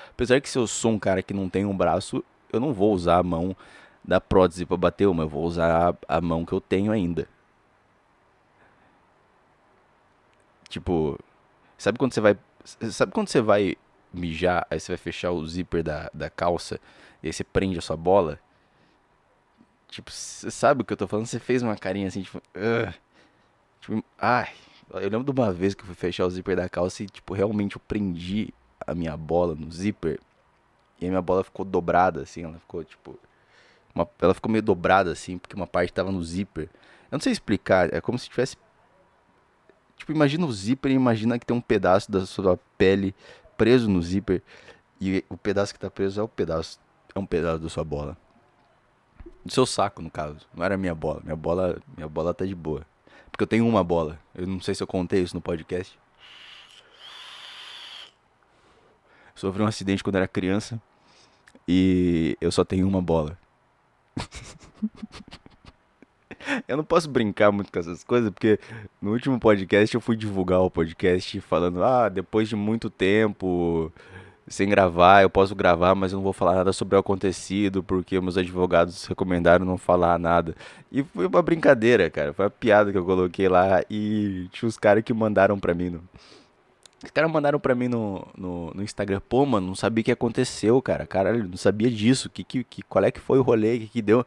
Apesar 0.09 0.39
que 0.41 0.49
se 0.49 0.57
eu 0.57 0.67
sou 0.67 0.91
um 0.91 0.99
cara 0.99 1.23
que 1.23 1.33
não 1.33 1.49
tem 1.49 1.65
um 1.65 1.75
braço, 1.75 2.23
eu 2.51 2.59
não 2.59 2.73
vou 2.73 2.93
usar 2.93 3.17
a 3.17 3.23
mão 3.23 3.55
da 4.03 4.19
prótese 4.19 4.65
para 4.65 4.77
bater 4.77 5.07
uma, 5.07 5.23
eu 5.23 5.29
vou 5.29 5.43
usar 5.43 5.95
a, 6.07 6.17
a 6.17 6.21
mão 6.21 6.45
que 6.45 6.53
eu 6.53 6.61
tenho 6.61 6.91
ainda. 6.91 7.27
Tipo, 10.71 11.19
sabe 11.77 11.99
quando 11.99 12.13
você 12.13 12.21
vai. 12.21 12.37
Sabe 12.63 13.11
quando 13.11 13.27
você 13.27 13.41
vai 13.41 13.75
mijar, 14.13 14.65
aí 14.69 14.79
você 14.79 14.93
vai 14.93 14.97
fechar 14.97 15.31
o 15.31 15.45
zíper 15.45 15.83
da, 15.83 16.09
da 16.13 16.29
calça 16.29 16.79
e 17.21 17.27
aí 17.27 17.33
você 17.33 17.43
prende 17.43 17.77
a 17.77 17.81
sua 17.81 17.97
bola? 17.97 18.39
Tipo, 19.89 20.09
você 20.09 20.49
sabe 20.49 20.81
o 20.81 20.85
que 20.85 20.93
eu 20.93 20.97
tô 20.97 21.07
falando? 21.07 21.25
Você 21.25 21.39
fez 21.39 21.61
uma 21.61 21.75
carinha 21.75 22.07
assim, 22.07 22.21
tipo. 22.21 22.37
Uh, 22.37 22.93
tipo, 23.81 24.03
ai. 24.17 24.49
Eu 24.93 25.09
lembro 25.09 25.23
de 25.23 25.39
uma 25.39 25.51
vez 25.51 25.73
que 25.73 25.81
eu 25.81 25.85
fui 25.85 25.95
fechar 25.95 26.25
o 26.25 26.29
zíper 26.29 26.55
da 26.55 26.69
calça 26.69 27.03
e, 27.03 27.07
tipo, 27.07 27.33
realmente 27.33 27.75
eu 27.75 27.81
prendi 27.85 28.53
a 28.85 28.95
minha 28.95 29.15
bola 29.17 29.53
no 29.53 29.69
zíper. 29.71 30.19
E 30.99 31.05
a 31.05 31.09
minha 31.09 31.21
bola 31.21 31.43
ficou 31.43 31.65
dobrada, 31.65 32.21
assim. 32.21 32.43
Ela 32.43 32.57
ficou, 32.59 32.83
tipo. 32.85 33.19
Uma, 33.93 34.07
ela 34.21 34.33
ficou 34.33 34.49
meio 34.49 34.61
dobrada, 34.61 35.11
assim, 35.11 35.37
porque 35.37 35.55
uma 35.55 35.67
parte 35.67 35.91
tava 35.91 36.11
no 36.11 36.23
zíper. 36.23 36.69
Eu 37.11 37.17
não 37.17 37.19
sei 37.19 37.33
explicar. 37.33 37.93
É 37.93 37.99
como 37.99 38.17
se 38.17 38.29
tivesse. 38.29 38.55
Tipo, 40.01 40.13
imagina 40.13 40.47
o 40.47 40.51
zíper 40.51 40.91
imagina 40.91 41.37
que 41.37 41.45
tem 41.45 41.55
um 41.55 41.61
pedaço 41.61 42.11
da 42.11 42.25
sua 42.25 42.57
pele 42.75 43.13
preso 43.55 43.87
no 43.87 44.01
zíper. 44.01 44.41
E 44.99 45.23
o 45.29 45.37
pedaço 45.37 45.71
que 45.71 45.79
tá 45.79 45.91
preso 45.91 46.19
é 46.19 46.23
o 46.23 46.27
pedaço. 46.27 46.79
É 47.13 47.19
um 47.19 47.25
pedaço 47.25 47.59
da 47.59 47.69
sua 47.69 47.83
bola. 47.83 48.17
Do 49.45 49.53
seu 49.53 49.63
saco, 49.63 50.01
no 50.01 50.09
caso. 50.09 50.47
Não 50.55 50.65
era 50.65 50.75
minha 50.75 50.95
bola. 50.95 51.21
Minha 51.23 51.35
bola, 51.35 51.79
minha 51.95 52.09
bola 52.09 52.33
tá 52.33 52.43
de 52.43 52.55
boa. 52.55 52.83
Porque 53.29 53.43
eu 53.43 53.47
tenho 53.47 53.67
uma 53.67 53.83
bola. 53.83 54.19
Eu 54.33 54.47
não 54.47 54.59
sei 54.59 54.73
se 54.73 54.81
eu 54.81 54.87
contei 54.87 55.21
isso 55.21 55.35
no 55.35 55.41
podcast. 55.41 55.99
Sofri 59.35 59.61
um 59.61 59.67
acidente 59.67 60.03
quando 60.03 60.15
era 60.15 60.27
criança. 60.27 60.81
E 61.67 62.35
eu 62.41 62.51
só 62.51 62.65
tenho 62.65 62.87
uma 62.87 63.03
bola. 63.03 63.37
eu 66.67 66.77
não 66.77 66.83
posso 66.83 67.09
brincar 67.09 67.51
muito 67.51 67.71
com 67.71 67.79
essas 67.79 68.03
coisas, 68.03 68.29
porque 68.29 68.59
no 69.01 69.11
último 69.11 69.39
podcast 69.39 69.93
eu 69.93 70.01
fui 70.01 70.15
divulgar 70.15 70.61
o 70.61 70.71
podcast 70.71 71.39
falando: 71.41 71.83
ah, 71.83 72.09
depois 72.09 72.49
de 72.49 72.55
muito 72.55 72.89
tempo 72.89 73.91
sem 74.47 74.67
gravar, 74.67 75.21
eu 75.23 75.29
posso 75.29 75.55
gravar, 75.55 75.95
mas 75.95 76.11
eu 76.11 76.17
não 76.17 76.23
vou 76.23 76.33
falar 76.33 76.55
nada 76.55 76.73
sobre 76.73 76.95
o 76.95 76.99
acontecido, 76.99 77.83
porque 77.83 78.19
meus 78.19 78.37
advogados 78.37 79.05
recomendaram 79.05 79.65
não 79.65 79.77
falar 79.77 80.19
nada. 80.19 80.55
E 80.91 81.03
foi 81.03 81.27
uma 81.27 81.41
brincadeira, 81.41 82.09
cara. 82.09 82.33
Foi 82.33 82.45
uma 82.45 82.51
piada 82.51 82.91
que 82.91 82.97
eu 82.97 83.05
coloquei 83.05 83.47
lá 83.47 83.83
e 83.89 84.47
tinha 84.51 84.67
os 84.67 84.77
caras 84.77 85.03
que 85.03 85.13
mandaram 85.13 85.59
pra 85.59 85.73
mim. 85.73 85.91
No... 85.91 86.03
Os 87.03 87.11
caras 87.11 87.31
mandaram 87.31 87.59
pra 87.59 87.73
mim 87.73 87.87
no, 87.87 88.27
no, 88.37 88.71
no, 88.73 88.83
Instagram, 88.83 89.21
pô, 89.27 89.45
mano, 89.45 89.67
não 89.67 89.75
sabia 89.75 90.01
o 90.01 90.05
que 90.05 90.11
aconteceu, 90.11 90.81
cara. 90.81 91.07
Caralho, 91.07 91.47
não 91.47 91.57
sabia 91.57 91.89
disso. 91.89 92.29
Que, 92.29 92.43
que, 92.43 92.63
que, 92.63 92.81
qual 92.83 93.03
é 93.05 93.11
que 93.11 93.19
foi 93.19 93.39
o 93.39 93.43
rolê, 93.43 93.79
que, 93.79 93.87
que 93.87 94.01
deu. 94.01 94.19
Eu 94.19 94.25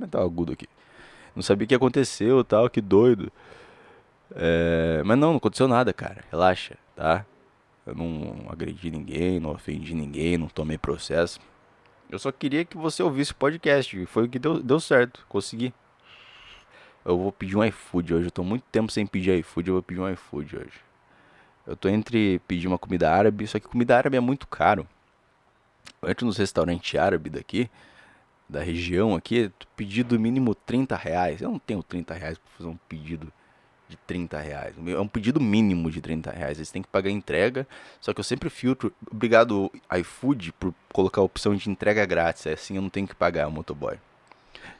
aumentar 0.00 0.20
o 0.20 0.24
agudo 0.24 0.52
aqui. 0.52 0.66
Não 1.38 1.42
sabia 1.44 1.66
o 1.66 1.68
que 1.68 1.74
aconteceu 1.76 2.42
tal, 2.42 2.68
que 2.68 2.80
doido. 2.80 3.30
É... 4.34 5.00
Mas 5.04 5.16
não, 5.16 5.30
não 5.30 5.36
aconteceu 5.36 5.68
nada, 5.68 5.92
cara. 5.92 6.24
Relaxa, 6.32 6.76
tá? 6.96 7.24
Eu 7.86 7.94
não 7.94 8.46
agredi 8.50 8.90
ninguém, 8.90 9.38
não 9.38 9.52
ofendi 9.52 9.94
ninguém, 9.94 10.36
não 10.36 10.48
tomei 10.48 10.76
processo. 10.76 11.38
Eu 12.10 12.18
só 12.18 12.32
queria 12.32 12.64
que 12.64 12.76
você 12.76 13.04
ouvisse 13.04 13.30
o 13.30 13.36
podcast. 13.36 14.04
Foi 14.06 14.24
o 14.24 14.28
que 14.28 14.36
deu, 14.36 14.60
deu 14.60 14.80
certo. 14.80 15.24
Consegui. 15.28 15.72
Eu 17.04 17.16
vou 17.16 17.30
pedir 17.30 17.56
um 17.56 17.64
iFood 17.64 18.14
hoje. 18.14 18.26
Eu 18.26 18.32
tô 18.32 18.42
muito 18.42 18.64
tempo 18.72 18.90
sem 18.90 19.06
pedir 19.06 19.38
iFood. 19.38 19.68
Eu 19.68 19.74
vou 19.74 19.82
pedir 19.84 20.00
um 20.00 20.10
iFood 20.10 20.56
hoje. 20.56 20.80
Eu 21.64 21.76
tô 21.76 21.88
entre 21.88 22.40
pedir 22.48 22.66
uma 22.66 22.78
comida 22.78 23.12
árabe. 23.12 23.46
Só 23.46 23.60
que 23.60 23.68
comida 23.68 23.96
árabe 23.96 24.16
é 24.16 24.20
muito 24.20 24.48
caro. 24.48 24.84
Eu 26.02 26.10
entro 26.10 26.26
nos 26.26 26.36
restaurantes 26.36 26.98
árabes 26.98 27.30
daqui. 27.30 27.70
Da 28.48 28.62
região 28.62 29.14
aqui. 29.14 29.50
Pedido 29.76 30.18
mínimo 30.18 30.54
30 30.54 30.96
reais. 30.96 31.40
Eu 31.40 31.50
não 31.50 31.58
tenho 31.58 31.82
30 31.82 32.14
reais 32.14 32.38
pra 32.38 32.50
fazer 32.56 32.68
um 32.68 32.78
pedido 32.88 33.32
de 33.88 33.96
30 33.96 34.38
reais. 34.38 34.74
É 34.86 35.00
um 35.00 35.08
pedido 35.08 35.40
mínimo 35.40 35.90
de 35.90 36.00
30 36.00 36.30
reais. 36.30 36.58
Eles 36.58 36.70
têm 36.70 36.82
que 36.82 36.88
pagar 36.88 37.10
entrega. 37.10 37.66
Só 38.00 38.12
que 38.12 38.20
eu 38.20 38.24
sempre 38.24 38.50
filtro. 38.50 38.92
Obrigado, 39.10 39.70
iFood, 39.98 40.52
por 40.52 40.74
colocar 40.92 41.20
a 41.20 41.24
opção 41.24 41.54
de 41.54 41.70
entrega 41.70 42.04
grátis. 42.04 42.46
É 42.46 42.52
assim 42.52 42.76
eu 42.76 42.82
não 42.82 42.90
tenho 42.90 43.08
que 43.08 43.14
pagar 43.14 43.48
o 43.48 43.50
motoboy. 43.50 43.98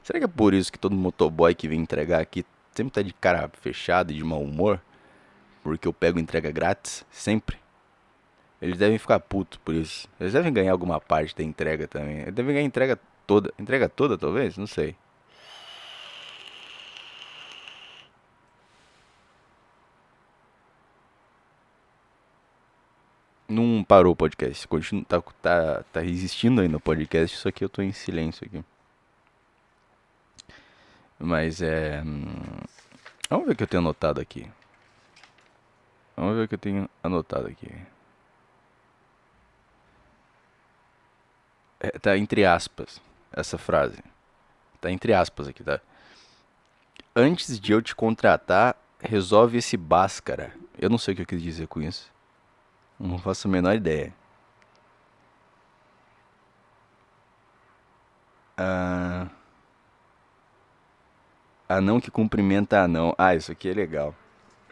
Será 0.03 0.19
que 0.19 0.25
é 0.25 0.29
por 0.29 0.55
isso 0.55 0.73
que 0.73 0.79
todo 0.79 0.95
motoboy 0.95 1.55
que 1.55 1.69
vem 1.69 1.81
entregar 1.81 2.21
aqui 2.21 2.45
sempre 2.75 2.93
tá 2.93 3.03
de 3.03 3.13
cara 3.13 3.51
fechada 3.61 4.13
e 4.13 4.17
de 4.17 4.25
mau 4.25 4.43
humor? 4.43 4.81
Porque 5.63 5.89
eu 5.89 5.93
pego 5.93 6.19
entrega 6.19 6.51
grátis? 6.51 7.05
Sempre. 7.11 7.59
Eles 8.61 8.77
devem 8.77 8.99
ficar 8.99 9.21
putos 9.21 9.59
por 9.65 9.75
isso. 9.75 10.09
Eles 10.19 10.33
devem 10.33 10.53
ganhar 10.53 10.73
alguma 10.73 11.01
parte 11.01 11.35
da 11.35 11.43
entrega 11.43 11.87
também. 11.87 12.21
Eles 12.21 12.35
devem 12.35 12.55
ganhar 12.55 12.67
entrega 12.67 12.99
toda. 13.29 13.53
Entrega 13.59 13.89
toda, 13.89 14.19
talvez? 14.19 14.57
Não 14.57 14.67
sei. 14.67 14.97
Não 23.49 23.85
parou 23.85 24.13
o 24.13 24.17
podcast. 24.17 24.67
Continua, 24.69 25.05
tá, 25.05 25.21
tá, 25.43 25.85
tá 25.93 26.05
existindo 26.05 26.61
ainda 26.61 26.77
o 26.77 26.81
podcast, 26.81 27.37
só 27.37 27.51
que 27.51 27.65
eu 27.65 27.69
tô 27.69 27.83
em 27.83 27.93
silêncio 27.93 28.47
aqui. 28.47 28.65
Mas 31.19 31.61
é. 31.63 32.03
Hum, 32.03 32.25
vamos 33.29 33.47
ver 33.47 33.53
o 33.53 33.57
que 33.57 33.63
eu 33.65 33.67
tenho 33.69 33.83
anotado 33.83 34.21
aqui. 34.21 34.51
Vamos 36.17 36.37
ver 36.37 36.45
o 36.45 36.49
que 36.49 36.55
eu 36.55 36.59
tenho 36.59 36.89
anotado 37.03 37.49
aqui. 37.49 37.71
É, 41.81 41.91
tá 41.99 42.17
entre 42.17 42.45
aspas 42.45 43.01
essa 43.33 43.59
frase. 43.59 44.03
Tá 44.81 44.91
entre 44.91 45.13
aspas 45.13 45.49
aqui, 45.49 45.63
tá? 45.63 45.81
Antes 47.15 47.59
de 47.59 47.73
eu 47.73 47.83
te 47.83 47.95
contratar, 47.95 48.77
resolve 49.01 49.59
esse 49.59 49.77
báscara. 49.77 50.55
Eu 50.79 50.89
não 50.89 50.99
sei 50.99 51.13
o 51.13 51.17
que 51.17 51.23
eu 51.23 51.27
quis 51.27 51.43
dizer 51.43 51.67
com 51.67 51.81
isso. 51.83 52.13
Não 52.99 53.19
faço 53.19 53.49
a 53.49 53.51
menor 53.51 53.75
ideia. 53.75 54.13
Ah, 58.57 59.29
anão 61.69 62.01
que 62.01 62.11
cumprimenta 62.11 62.81
anão. 62.83 63.15
Ah, 63.17 63.35
isso 63.35 63.53
aqui 63.53 63.69
é 63.69 63.73
legal. 63.73 64.15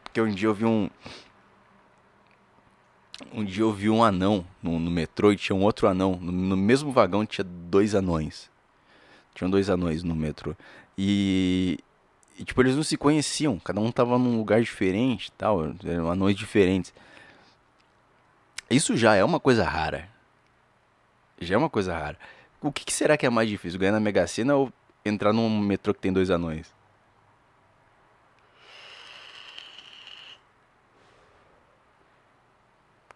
Porque 0.02 0.20
um 0.20 0.28
dia 0.28 0.48
eu 0.48 0.54
vi 0.54 0.64
um. 0.64 0.90
Um 3.33 3.44
dia 3.44 3.62
eu 3.62 3.72
vi 3.72 3.88
um 3.88 4.05
anão 4.05 4.44
no, 4.62 4.79
no 4.79 4.90
metrô 4.90 5.33
e 5.33 5.37
tinha 5.37 5.57
um 5.57 5.62
outro 5.62 5.88
anão. 5.88 6.18
No, 6.20 6.31
no, 6.31 6.57
mesmo 6.57 6.92
vagão 6.92 7.24
tinha 7.24 7.44
dois 7.44 7.94
anões. 7.94 8.50
Tinham 9.35 9.50
dois 9.50 9.70
anões 9.70 10.02
no 10.02 10.14
metrô. 10.14 10.55
E, 10.98 11.79
e, 12.38 12.44
tipo, 12.44 12.61
eles 12.62 12.76
não 12.76 12.83
se 12.83 12.96
conheciam. 12.96 13.59
Cada 13.59 13.81
um 13.81 13.90
tava 13.90 14.18
num 14.18 14.37
lugar 14.37 14.61
diferente 14.61 15.33
tal. 15.33 15.74
Eram 15.85 16.11
anões 16.11 16.37
diferentes. 16.37 16.92
Isso 18.68 18.96
já 18.96 19.14
é 19.14 19.24
uma 19.24 19.40
coisa 19.40 19.64
rara. 19.64 20.09
Já 21.40 21.55
é 21.55 21.59
uma 21.59 21.70
coisa 21.70 21.96
rara. 21.96 22.18
O 22.61 22.72
que, 22.72 22.85
que 22.85 22.92
será 22.92 23.16
que 23.16 23.24
é 23.24 23.31
mais 23.31 23.48
difícil? 23.48 23.79
Ganhar 23.79 23.92
na 23.92 24.00
Mega 24.00 24.26
Sena 24.26 24.57
ou 24.57 24.72
entrar 25.05 25.33
num 25.33 25.48
metrô 25.61 25.94
que 25.94 26.00
tem 26.00 26.12
dois 26.12 26.31
anões? 26.31 26.75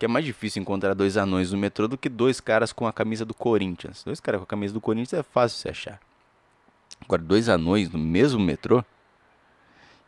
Que 0.01 0.07
é 0.07 0.09
mais 0.09 0.25
difícil 0.25 0.63
encontrar 0.63 0.95
dois 0.95 1.19
anões 1.19 1.53
no 1.53 1.59
metrô 1.59 1.87
do 1.87 1.99
que 1.99 2.09
dois 2.09 2.41
caras 2.41 2.73
com 2.73 2.87
a 2.87 2.93
camisa 2.93 3.23
do 3.23 3.35
Corinthians. 3.35 4.03
Dois 4.03 4.19
caras 4.19 4.39
com 4.41 4.45
a 4.45 4.47
camisa 4.47 4.73
do 4.73 4.81
Corinthians 4.81 5.13
é 5.13 5.23
fácil 5.23 5.59
se 5.59 5.69
achar. 5.69 6.01
Agora, 7.03 7.21
dois 7.21 7.51
anões 7.51 7.91
no 7.91 7.99
mesmo 7.99 8.41
metrô. 8.41 8.83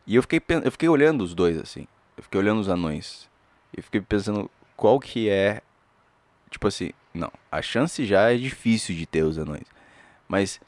E 0.07 0.15
eu 0.15 0.23
fiquei, 0.23 0.41
eu 0.63 0.71
fiquei 0.71 0.89
olhando 0.89 1.23
os 1.23 1.35
dois 1.35 1.59
assim. 1.59 1.87
Eu 2.17 2.23
fiquei 2.23 2.39
olhando 2.39 2.59
os 2.59 2.69
anões. 2.69 3.29
E 3.77 3.83
fiquei 3.83 4.01
pensando 4.01 4.49
qual 4.75 4.99
que 4.99 5.29
é. 5.29 5.61
Tipo 6.49 6.69
assim, 6.69 6.89
não. 7.13 7.31
A 7.51 7.61
chance 7.61 8.03
já 8.03 8.31
é 8.31 8.35
difícil 8.35 8.95
de 8.95 9.05
ter 9.05 9.21
os 9.21 9.37
anões. 9.37 9.67
Mas 10.27 10.59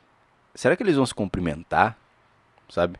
será 0.53 0.75
que 0.75 0.83
eles 0.83 0.97
vão 0.97 1.05
se 1.05 1.15
cumprimentar? 1.15 1.97
Sabe? 2.69 2.99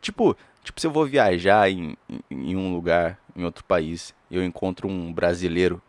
Tipo, 0.00 0.36
tipo 0.64 0.80
se 0.80 0.88
eu 0.88 0.90
vou 0.90 1.06
viajar 1.06 1.70
em, 1.70 1.96
em, 2.08 2.50
em 2.50 2.56
um 2.56 2.74
lugar, 2.74 3.16
em 3.36 3.44
outro 3.44 3.62
país, 3.62 4.12
eu 4.36 4.44
encontro 4.44 4.88
um 4.88 5.12
brasileiro. 5.12 5.80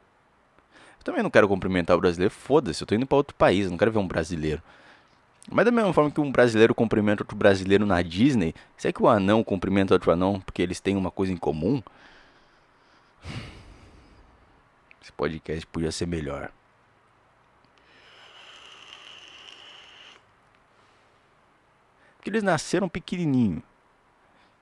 Eu 1.00 1.04
também 1.04 1.24
não 1.24 1.30
quero 1.30 1.48
cumprimentar 1.48 1.96
o 1.96 2.00
brasileiro, 2.00 2.34
foda-se, 2.34 2.82
eu 2.82 2.88
tô 2.88 2.96
indo 2.96 3.06
para 3.06 3.18
outro 3.18 3.36
país, 3.36 3.70
não 3.70 3.78
quero 3.78 3.92
ver 3.92 4.00
um 4.00 4.08
brasileiro. 4.08 4.62
Mas 5.52 5.66
da 5.66 5.72
mesma 5.72 5.94
forma 5.94 6.10
que 6.10 6.20
um 6.20 6.32
brasileiro 6.32 6.74
cumprimenta 6.74 7.22
outro 7.22 7.38
brasileiro 7.38 7.86
na 7.86 8.02
Disney, 8.02 8.56
será 8.76 8.92
que 8.92 9.04
o 9.04 9.08
anão 9.08 9.44
cumprimenta 9.44 9.94
outro 9.94 10.12
anão 10.12 10.40
porque 10.40 10.62
eles 10.62 10.80
têm 10.80 10.96
uma 10.96 11.12
coisa 11.12 11.32
em 11.32 11.38
comum? 11.38 11.84
Esse 15.02 15.12
podcast 15.12 15.68
podia 15.68 15.92
ser 15.92 16.08
melhor. 16.08 16.52
Porque 22.18 22.32
eles 22.32 22.42
nasceram 22.42 22.90
pequenininho. 22.90 23.62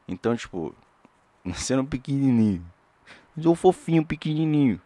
Então, 0.05 0.35
tipo, 0.35 0.75
nasceram 1.45 1.85
pequenininho. 1.85 2.72
Eu 3.35 3.55
fofinho, 3.55 4.05
pequenininho. 4.05 4.79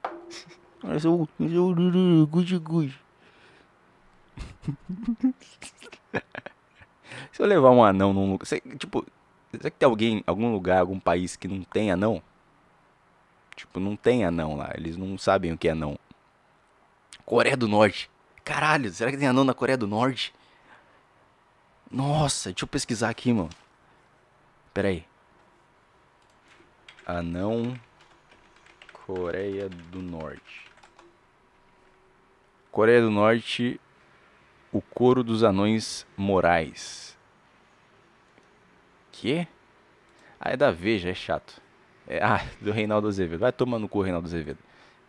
Eu, 1.04 1.28
mas 1.38 1.52
eu, 1.52 1.76
gude, 2.26 2.58
gude. 2.58 3.00
Se 7.32 7.42
eu 7.42 7.46
levar 7.46 7.72
um 7.72 7.84
anão 7.84 8.14
num 8.14 8.32
lugar. 8.32 8.48
Tipo, 8.78 9.06
será 9.52 9.70
que 9.70 9.78
tem 9.78 9.86
alguém, 9.88 10.24
algum 10.26 10.52
lugar, 10.52 10.80
algum 10.80 11.00
país 11.00 11.36
que 11.36 11.48
não 11.48 11.64
tem 11.64 11.92
anão? 11.92 12.22
Tipo, 13.56 13.80
não 13.80 13.96
tem 13.96 14.24
anão 14.24 14.56
lá. 14.56 14.72
Eles 14.76 14.96
não 14.96 15.18
sabem 15.18 15.52
o 15.52 15.58
que 15.58 15.68
é 15.68 15.72
anão. 15.72 15.98
Coreia 17.26 17.58
do 17.58 17.68
Norte. 17.68 18.10
Caralho, 18.46 18.90
será 18.92 19.12
que 19.12 19.18
tem 19.18 19.28
anão 19.28 19.44
na 19.44 19.54
Coreia 19.54 19.78
do 19.78 19.88
Norte? 19.88 20.34
Nossa, 21.92 22.50
deixa 22.50 22.64
eu 22.64 22.68
pesquisar 22.68 23.10
aqui, 23.10 23.34
mano. 23.34 23.50
Pera 24.74 24.90
aí. 24.90 25.06
Anão 27.06 27.78
Coreia 29.08 29.70
do 29.70 30.02
Norte. 30.02 30.70
Coreia 32.70 33.02
do 33.02 33.10
Norte, 33.10 33.80
o 34.70 34.82
coro 34.82 35.24
dos 35.24 35.44
anões 35.44 36.06
morais. 36.18 37.18
Que? 39.14 39.48
Ah, 40.38 40.52
é 40.52 40.58
da 40.58 40.72
Veja, 40.72 41.10
é 41.10 41.14
chato. 41.14 41.62
É, 42.06 42.20
ah, 42.22 42.46
do 42.60 42.74
Reinaldo 42.74 43.08
Azevedo. 43.08 43.40
Vai 43.40 43.54
tomando 43.54 43.84
no 43.84 43.88
cu, 43.88 44.02
Reinaldo 44.02 44.28
Azevedo. 44.28 44.60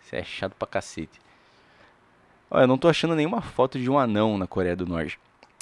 Isso 0.01 0.15
é 0.15 0.23
chato 0.23 0.55
pra 0.55 0.69
cacete. 0.69 1.21
Olha, 2.49 2.63
eu 2.63 2.69
não 2.69 2.79
tô 2.79 2.89
achando 2.89 3.17
nenhuma 3.17 3.43
foto 3.43 3.81
de 3.81 3.91
um 3.91 3.99
anão 3.99 4.39
na 4.39 4.47
Coreia 4.47 4.77
do 4.77 4.87
Norte. 4.87 5.19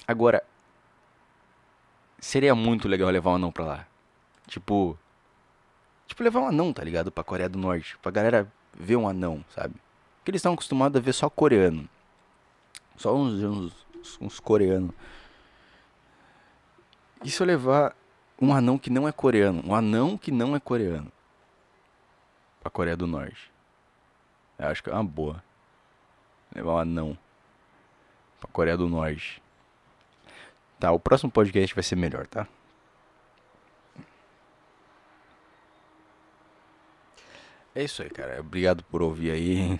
Agora, 0.07 0.43
seria 2.19 2.53
muito 2.53 2.87
legal 2.87 3.09
levar 3.09 3.31
um 3.31 3.35
anão 3.35 3.51
pra 3.51 3.65
lá. 3.65 3.87
Tipo, 4.45 4.95
Tipo, 6.07 6.23
levar 6.23 6.39
um 6.39 6.47
anão, 6.47 6.73
tá 6.73 6.83
ligado? 6.83 7.11
Pra 7.11 7.23
Coreia 7.23 7.49
do 7.49 7.59
Norte. 7.59 7.97
Pra 8.01 8.11
galera 8.11 8.51
ver 8.73 8.95
um 8.95 9.07
anão, 9.07 9.43
sabe? 9.53 9.75
Porque 10.17 10.31
eles 10.31 10.39
estão 10.39 10.53
acostumados 10.53 10.99
a 10.99 11.03
ver 11.03 11.13
só 11.13 11.29
coreano. 11.29 11.87
Só 12.95 13.15
uns, 13.15 13.43
uns, 13.43 13.85
uns 14.19 14.39
coreanos. 14.39 14.91
E 17.23 17.29
se 17.29 17.41
eu 17.41 17.47
levar 17.47 17.95
um 18.41 18.53
anão 18.53 18.77
que 18.77 18.89
não 18.89 19.07
é 19.07 19.11
coreano? 19.11 19.63
Um 19.65 19.75
anão 19.75 20.17
que 20.17 20.31
não 20.31 20.55
é 20.55 20.59
coreano. 20.59 21.11
Pra 22.61 22.69
Coreia 22.69 22.97
do 22.97 23.07
Norte. 23.07 23.51
Eu 24.59 24.67
acho 24.67 24.83
que 24.83 24.89
é 24.89 24.93
uma 24.93 25.03
boa. 25.03 25.43
Levar 26.53 26.73
um 26.73 26.77
anão. 26.77 27.17
Pra 28.39 28.49
Coreia 28.51 28.77
do 28.77 28.87
Norte. 28.87 29.41
Tá, 30.79 30.91
o 30.91 30.99
próximo 30.99 31.31
podcast 31.31 31.73
vai 31.73 31.83
ser 31.83 31.95
melhor, 31.95 32.27
tá? 32.27 32.47
É 37.77 37.83
isso 37.83 38.01
aí, 38.01 38.09
cara. 38.09 38.39
Obrigado 38.39 38.83
por 38.85 39.03
ouvir 39.03 39.29
aí. 39.29 39.79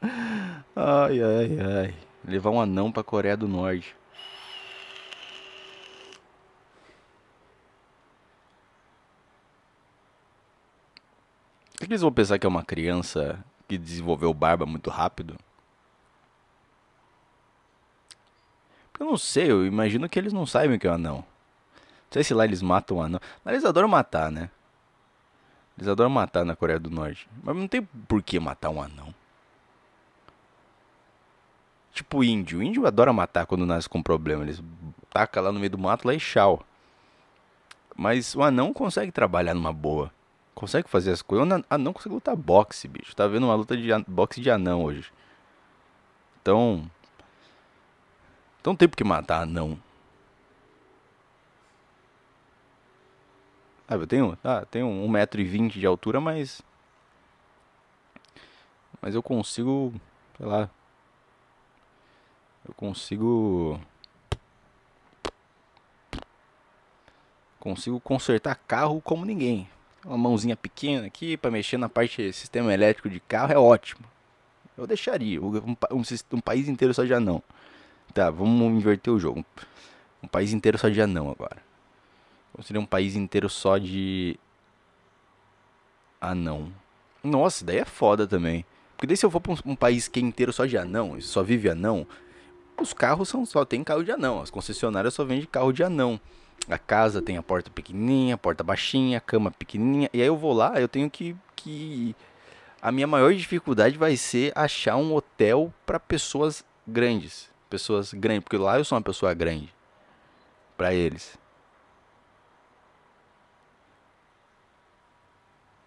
ai, 0.76 1.20
ai, 1.20 1.58
ai. 1.60 1.94
Levar 2.24 2.50
um 2.50 2.60
anão 2.60 2.92
pra 2.92 3.02
Coreia 3.02 3.36
do 3.36 3.48
Norte. 3.48 3.96
Será 11.72 11.86
que 11.88 11.92
eles 11.92 12.02
vão 12.02 12.12
pensar 12.12 12.38
que 12.38 12.46
é 12.46 12.48
uma 12.48 12.64
criança 12.64 13.44
que 13.66 13.76
desenvolveu 13.76 14.32
barba 14.32 14.64
muito 14.64 14.90
rápido? 14.90 15.36
Eu 19.00 19.06
não 19.06 19.16
sei, 19.16 19.50
eu 19.50 19.66
imagino 19.66 20.08
que 20.08 20.20
eles 20.20 20.32
não 20.32 20.46
sabem 20.46 20.76
o 20.76 20.78
que 20.78 20.86
é 20.86 20.90
um 20.92 20.94
anão. 20.94 21.16
Não 21.16 21.24
sei 22.12 22.22
se 22.22 22.32
lá 22.32 22.44
eles 22.44 22.62
matam 22.62 22.98
um 22.98 23.02
anão. 23.02 23.20
Mas 23.44 23.54
eles 23.54 23.64
adoram 23.64 23.88
matar, 23.88 24.30
né? 24.30 24.50
Eles 25.78 25.86
adoram 25.86 26.10
matar 26.10 26.44
na 26.44 26.56
Coreia 26.56 26.80
do 26.80 26.90
Norte. 26.90 27.28
Mas 27.40 27.54
não 27.54 27.68
tem 27.68 27.82
por 27.82 28.20
que 28.20 28.40
matar 28.40 28.68
um 28.68 28.82
anão. 28.82 29.14
Tipo 31.92 32.24
índio. 32.24 32.58
O 32.58 32.62
índio 32.62 32.84
adora 32.84 33.12
matar 33.12 33.46
quando 33.46 33.64
nasce 33.64 33.88
com 33.88 34.02
problema. 34.02 34.42
Eles 34.42 34.60
tacam 35.08 35.44
lá 35.44 35.52
no 35.52 35.60
meio 35.60 35.70
do 35.70 35.78
mato 35.78 36.04
lá 36.04 36.12
e 36.12 36.18
tchau. 36.18 36.64
Mas 37.96 38.34
o 38.34 38.42
anão 38.42 38.72
consegue 38.72 39.12
trabalhar 39.12 39.54
numa 39.54 39.72
boa. 39.72 40.12
Consegue 40.52 40.88
fazer 40.88 41.12
as 41.12 41.22
coisas. 41.22 41.48
O 41.48 41.64
anão 41.70 41.92
consegue 41.92 42.14
lutar 42.16 42.34
boxe, 42.34 42.88
bicho. 42.88 43.14
Tá 43.14 43.28
vendo 43.28 43.44
uma 43.44 43.54
luta 43.54 43.76
de 43.76 43.88
boxe 44.08 44.40
de 44.40 44.50
anão 44.50 44.82
hoje. 44.82 45.12
Então. 46.42 46.90
Então 48.60 48.74
tem 48.74 48.88
por 48.88 48.96
que 48.96 49.04
matar 49.04 49.42
anão. 49.42 49.78
Ah, 53.90 53.94
eu 53.94 54.06
tenho, 54.06 54.38
ah, 54.44 54.66
tenho 54.70 54.86
1,20m 54.86 55.70
de 55.70 55.86
altura, 55.86 56.20
mas. 56.20 56.60
Mas 59.00 59.14
eu 59.14 59.22
consigo. 59.22 59.94
Sei 60.36 60.44
lá. 60.44 60.68
Eu 62.66 62.74
consigo. 62.74 63.80
Consigo 67.58 67.98
consertar 67.98 68.56
carro 68.68 69.00
como 69.00 69.24
ninguém. 69.24 69.66
Uma 70.04 70.18
mãozinha 70.18 70.56
pequena 70.56 71.06
aqui 71.06 71.36
para 71.38 71.50
mexer 71.50 71.78
na 71.78 71.88
parte 71.88 72.30
sistema 72.32 72.72
elétrico 72.74 73.08
de 73.08 73.20
carro 73.20 73.52
é 73.52 73.58
ótimo. 73.58 74.04
Eu 74.76 74.86
deixaria. 74.86 75.40
Um, 75.40 75.56
um, 75.92 76.02
um 76.32 76.40
país 76.40 76.68
inteiro 76.68 76.92
só 76.92 77.04
de 77.04 77.14
anão. 77.14 77.42
Tá, 78.12 78.30
vamos 78.30 78.70
inverter 78.70 79.12
o 79.12 79.18
jogo. 79.18 79.44
Um 80.22 80.28
país 80.28 80.52
inteiro 80.52 80.76
só 80.78 80.88
de 80.90 81.00
anão 81.00 81.30
agora. 81.30 81.67
Seria 82.62 82.80
um 82.80 82.86
país 82.86 83.14
inteiro 83.14 83.48
só 83.48 83.78
de 83.78 84.38
anão. 86.20 86.72
Nossa, 87.22 87.64
daí 87.64 87.78
é 87.78 87.84
foda 87.84 88.26
também. 88.26 88.64
Porque 88.96 89.06
daí 89.06 89.16
se 89.16 89.24
eu 89.24 89.30
for 89.30 89.40
pra 89.40 89.52
um, 89.52 89.56
um 89.64 89.76
país 89.76 90.08
que 90.08 90.18
é 90.18 90.22
inteiro 90.22 90.52
só 90.52 90.66
de 90.66 90.76
anão, 90.76 91.20
só 91.20 91.42
vive 91.42 91.68
anão, 91.70 92.06
os 92.80 92.92
carros 92.92 93.28
são 93.28 93.46
só 93.46 93.64
tem 93.64 93.84
carro 93.84 94.02
de 94.02 94.10
anão. 94.10 94.40
As 94.40 94.50
concessionárias 94.50 95.14
só 95.14 95.24
vendem 95.24 95.46
carro 95.46 95.72
de 95.72 95.82
anão. 95.82 96.20
A 96.68 96.78
casa 96.78 97.22
tem 97.22 97.36
a 97.36 97.42
porta 97.42 97.70
pequenininha, 97.70 98.34
a 98.34 98.38
porta 98.38 98.64
baixinha, 98.64 99.18
a 99.18 99.20
cama 99.20 99.50
pequenininha. 99.50 100.10
E 100.12 100.20
aí 100.20 100.26
eu 100.26 100.36
vou 100.36 100.52
lá, 100.52 100.80
eu 100.80 100.88
tenho 100.88 101.08
que, 101.08 101.36
que... 101.54 102.14
A 102.82 102.92
minha 102.92 103.06
maior 103.06 103.32
dificuldade 103.34 103.96
vai 103.96 104.16
ser 104.16 104.52
achar 104.54 104.96
um 104.96 105.14
hotel 105.14 105.72
para 105.86 105.98
pessoas 105.98 106.64
grandes. 106.86 107.48
Pessoas 107.70 108.12
grandes, 108.12 108.44
porque 108.44 108.56
lá 108.56 108.78
eu 108.78 108.84
sou 108.84 108.96
uma 108.96 109.02
pessoa 109.02 109.32
grande. 109.34 109.72
para 110.76 110.94
eles. 110.94 111.38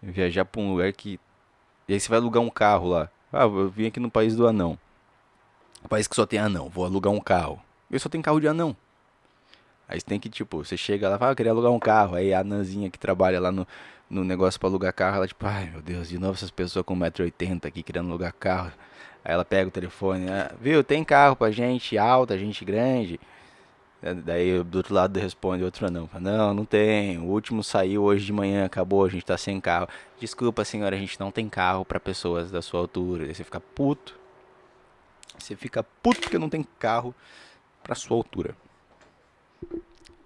Viajar 0.02 0.44
pra 0.44 0.60
um 0.60 0.72
lugar 0.72 0.92
que. 0.92 1.20
E 1.88 1.94
aí 1.94 2.00
você 2.00 2.08
vai 2.08 2.18
alugar 2.18 2.42
um 2.42 2.50
carro 2.50 2.88
lá. 2.88 3.08
Ah, 3.32 3.44
eu 3.44 3.68
vim 3.68 3.86
aqui 3.86 4.00
no 4.00 4.10
país 4.10 4.34
do 4.34 4.46
anão. 4.46 4.78
País 5.88 6.08
que 6.08 6.16
só 6.16 6.26
tem 6.26 6.38
anão. 6.38 6.68
Vou 6.68 6.84
alugar 6.84 7.12
um 7.12 7.20
carro. 7.20 7.60
E 7.90 7.98
só 7.98 8.08
tem 8.08 8.20
carro 8.22 8.40
de 8.40 8.48
anão. 8.48 8.76
Aí 9.88 10.00
você 10.00 10.06
tem 10.06 10.18
que, 10.18 10.28
tipo, 10.28 10.64
você 10.64 10.76
chega 10.76 11.08
lá, 11.08 11.18
fala, 11.18 11.32
ah, 11.32 11.34
queria 11.34 11.52
alugar 11.52 11.70
um 11.70 11.78
carro. 11.78 12.14
Aí 12.14 12.32
a 12.32 12.40
anãzinha 12.40 12.90
que 12.90 12.98
trabalha 12.98 13.38
lá 13.40 13.52
no, 13.52 13.66
no 14.08 14.24
negócio 14.24 14.58
pra 14.58 14.68
alugar 14.68 14.92
carro, 14.92 15.16
ela 15.16 15.26
tipo, 15.26 15.44
ai 15.46 15.70
meu 15.70 15.80
Deus, 15.82 16.08
de 16.08 16.18
novo 16.18 16.34
essas 16.34 16.50
pessoas 16.50 16.84
com 16.84 16.94
1,80m 16.96 17.66
aqui 17.66 17.82
querendo 17.82 18.08
alugar 18.08 18.32
carro. 18.34 18.72
Aí 19.24 19.32
ela 19.32 19.44
pega 19.44 19.68
o 19.68 19.70
telefone, 19.70 20.28
ah, 20.30 20.52
viu, 20.60 20.82
tem 20.84 21.04
carro 21.04 21.36
pra 21.36 21.50
gente 21.50 21.96
alta, 21.96 22.38
gente 22.38 22.64
grande. 22.64 23.20
Daí 24.24 24.60
do 24.64 24.78
outro 24.78 24.94
lado 24.94 25.18
responde 25.20 25.62
outro 25.62 25.88
não. 25.88 26.10
Não, 26.20 26.52
não 26.52 26.64
tem. 26.64 27.18
O 27.18 27.26
último 27.26 27.62
saiu 27.62 28.02
hoje 28.02 28.24
de 28.24 28.32
manhã, 28.32 28.64
acabou, 28.64 29.04
a 29.04 29.08
gente 29.08 29.24
tá 29.24 29.38
sem 29.38 29.60
carro. 29.60 29.88
Desculpa, 30.18 30.64
senhora, 30.64 30.96
a 30.96 30.98
gente 30.98 31.20
não 31.20 31.30
tem 31.30 31.48
carro 31.48 31.84
para 31.84 32.00
pessoas 32.00 32.50
da 32.50 32.60
sua 32.60 32.80
altura. 32.80 33.26
Aí 33.26 33.34
você 33.34 33.44
fica 33.44 33.60
puto. 33.60 34.18
Você 35.38 35.54
fica 35.54 35.84
puto 35.84 36.20
porque 36.20 36.38
não 36.38 36.48
tem 36.48 36.64
carro 36.80 37.14
pra 37.82 37.94
sua 37.94 38.16
altura. 38.16 38.56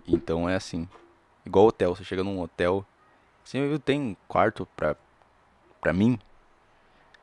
Então 0.09 0.49
é 0.49 0.55
assim. 0.55 0.89
Igual 1.45 1.67
hotel, 1.67 1.95
você 1.95 2.03
chega 2.03 2.25
num 2.25 2.41
hotel, 2.41 2.85
você 3.45 3.79
tem 3.85 4.17
quarto 4.27 4.67
pra, 4.75 4.97
pra 5.81 5.93
mim? 5.93 6.19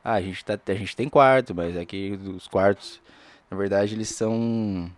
Ah, 0.02 0.14
a 0.14 0.22
gente, 0.22 0.42
tá, 0.44 0.58
a 0.66 0.74
gente 0.74 0.96
tem 0.96 1.08
quarto, 1.08 1.54
mas 1.54 1.76
aqui 1.76 2.12
é 2.12 2.28
os 2.30 2.48
quartos, 2.48 3.02
na 3.50 3.56
verdade, 3.56 3.94
eles 3.94 4.08
são 4.08 4.90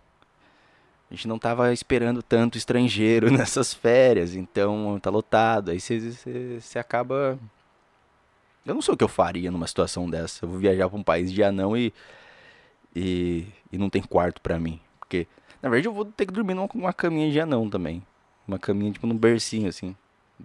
a 1.09 1.13
gente 1.13 1.27
não 1.27 1.39
tava 1.39 1.71
esperando 1.71 2.21
tanto 2.21 2.57
estrangeiro 2.57 3.31
nessas 3.31 3.73
férias, 3.73 4.35
então 4.35 4.99
tá 4.99 5.09
lotado. 5.09 5.71
Aí 5.71 5.79
você 5.79 6.77
acaba. 6.77 7.39
Eu 8.65 8.73
não 8.73 8.81
sei 8.81 8.93
o 8.93 8.97
que 8.97 9.03
eu 9.03 9.07
faria 9.07 9.49
numa 9.49 9.67
situação 9.67 10.09
dessa. 10.09 10.43
Eu 10.43 10.49
vou 10.49 10.59
viajar 10.59 10.89
para 10.89 10.97
um 10.97 11.03
país 11.03 11.31
de 11.31 11.41
anão 11.41 11.77
e, 11.77 11.93
e, 12.93 13.47
e 13.71 13.77
não 13.77 13.89
tem 13.89 14.01
quarto 14.01 14.41
para 14.41 14.59
mim. 14.59 14.81
Porque, 14.99 15.25
na 15.61 15.69
verdade, 15.69 15.87
eu 15.87 15.93
vou 15.93 16.03
ter 16.03 16.25
que 16.25 16.33
dormir 16.33 16.53
numa, 16.53 16.69
numa 16.73 16.91
caminha 16.91 17.31
de 17.31 17.39
anão 17.39 17.69
também. 17.69 18.05
Uma 18.45 18.59
caminha 18.59 18.91
tipo 18.91 19.07
num 19.07 19.17
bercinho, 19.17 19.69
assim. 19.69 19.95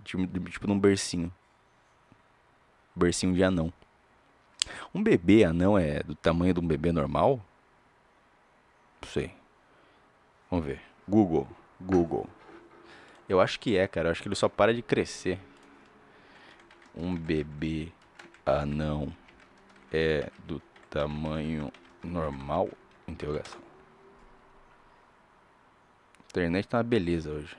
Tipo, 0.04 0.24
tipo 0.48 0.68
num 0.68 0.78
bercinho. 0.78 1.32
Bercinho 2.94 3.34
de 3.34 3.42
anão. 3.42 3.72
Um 4.94 5.02
bebê 5.02 5.42
anão 5.42 5.76
é 5.76 6.04
do 6.04 6.14
tamanho 6.14 6.54
de 6.54 6.60
um 6.60 6.66
bebê 6.66 6.92
normal? 6.92 7.40
Não 9.02 9.08
sei. 9.08 9.41
Vamos 10.52 10.66
ver. 10.66 10.82
Google. 11.08 11.48
Google. 11.80 12.28
Eu 13.26 13.40
acho 13.40 13.58
que 13.58 13.74
é, 13.74 13.88
cara. 13.88 14.08
Eu 14.08 14.12
acho 14.12 14.20
que 14.20 14.28
ele 14.28 14.34
só 14.34 14.50
para 14.50 14.74
de 14.74 14.82
crescer. 14.82 15.38
Um 16.94 17.16
bebê 17.16 17.88
anão 18.44 19.10
é 19.90 20.28
do 20.46 20.60
tamanho 20.90 21.72
normal? 22.04 22.68
Interrogação. 23.08 23.58
A 26.18 26.24
internet 26.28 26.68
tá 26.68 26.76
uma 26.76 26.82
beleza 26.82 27.30
hoje. 27.30 27.56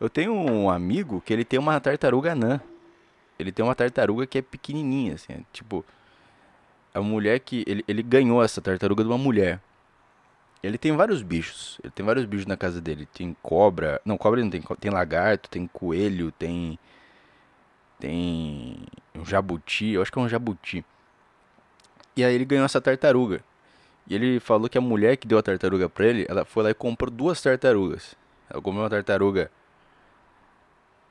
Eu 0.00 0.10
tenho 0.10 0.32
um 0.34 0.68
amigo 0.68 1.20
que 1.20 1.32
ele 1.32 1.44
tem 1.44 1.60
uma 1.60 1.78
tartaruga 1.78 2.32
anã. 2.32 2.60
Ele 3.38 3.52
tem 3.52 3.64
uma 3.64 3.76
tartaruga 3.76 4.26
que 4.26 4.38
é 4.38 4.42
pequenininha, 4.42 5.14
assim, 5.14 5.32
é, 5.32 5.40
tipo, 5.52 5.84
a 6.94 7.00
mulher 7.00 7.40
que. 7.40 7.64
Ele, 7.66 7.84
ele 7.86 8.02
ganhou 8.02 8.42
essa 8.42 8.60
tartaruga 8.60 9.02
de 9.02 9.08
uma 9.08 9.18
mulher. 9.18 9.60
Ele 10.62 10.76
tem 10.76 10.92
vários 10.96 11.22
bichos. 11.22 11.78
Ele 11.82 11.92
tem 11.92 12.04
vários 12.04 12.24
bichos 12.24 12.46
na 12.46 12.56
casa 12.56 12.80
dele. 12.80 13.06
Tem 13.06 13.36
cobra. 13.42 14.00
Não, 14.04 14.16
cobra 14.18 14.42
não 14.42 14.50
tem. 14.50 14.62
Tem 14.80 14.90
lagarto, 14.90 15.48
tem 15.48 15.66
coelho, 15.66 16.32
tem. 16.32 16.78
Tem. 17.98 18.76
Um 19.14 19.24
jabuti. 19.24 19.90
Eu 19.90 20.02
acho 20.02 20.12
que 20.12 20.18
é 20.18 20.22
um 20.22 20.28
jabuti. 20.28 20.84
E 22.16 22.24
aí 22.24 22.34
ele 22.34 22.44
ganhou 22.44 22.64
essa 22.64 22.80
tartaruga. 22.80 23.40
E 24.08 24.14
ele 24.14 24.40
falou 24.40 24.68
que 24.68 24.78
a 24.78 24.80
mulher 24.80 25.16
que 25.16 25.28
deu 25.28 25.38
a 25.38 25.42
tartaruga 25.42 25.88
pra 25.88 26.06
ele, 26.06 26.26
ela 26.28 26.44
foi 26.44 26.64
lá 26.64 26.70
e 26.70 26.74
comprou 26.74 27.10
duas 27.10 27.40
tartarugas. 27.40 28.16
Ela 28.48 28.62
comprou 28.62 28.82
uma 28.82 28.90
tartaruga. 28.90 29.50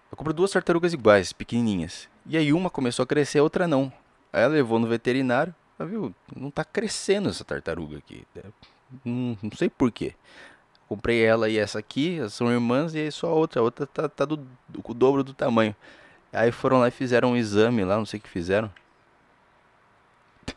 Ela 0.09 0.17
comprou 0.17 0.33
duas 0.33 0.51
tartarugas 0.51 0.93
iguais, 0.93 1.31
pequenininhas. 1.31 2.09
E 2.25 2.35
aí 2.35 2.51
uma 2.51 2.69
começou 2.69 3.03
a 3.03 3.07
crescer, 3.07 3.39
a 3.39 3.43
outra 3.43 3.67
não. 3.67 3.93
Aí 4.33 4.41
ela 4.41 4.53
levou 4.53 4.79
no 4.79 4.87
veterinário. 4.87 5.53
Ah, 5.79 5.85
viu? 5.85 6.13
Não 6.35 6.49
tá 6.49 6.65
crescendo 6.65 7.29
essa 7.29 7.43
tartaruga 7.43 7.97
aqui. 7.97 8.25
Não, 9.05 9.37
não 9.41 9.51
sei 9.55 9.69
porquê. 9.69 10.15
Comprei 10.87 11.23
ela 11.23 11.49
e 11.49 11.57
essa 11.57 11.79
aqui, 11.79 12.19
são 12.29 12.51
irmãs, 12.51 12.95
e 12.95 12.99
aí 12.99 13.11
só 13.11 13.27
a 13.27 13.33
outra. 13.33 13.59
A 13.59 13.63
outra 13.63 13.85
tá, 13.85 14.07
tá 14.09 14.25
do, 14.25 14.37
do, 14.37 14.81
o 14.83 14.93
dobro 14.93 15.23
do 15.23 15.33
tamanho. 15.33 15.75
Aí 16.31 16.51
foram 16.51 16.79
lá 16.79 16.87
e 16.87 16.91
fizeram 16.91 17.31
um 17.31 17.37
exame 17.37 17.83
lá, 17.83 17.97
não 17.97 18.05
sei 18.05 18.19
o 18.19 18.23
que 18.23 18.29
fizeram. 18.29 18.71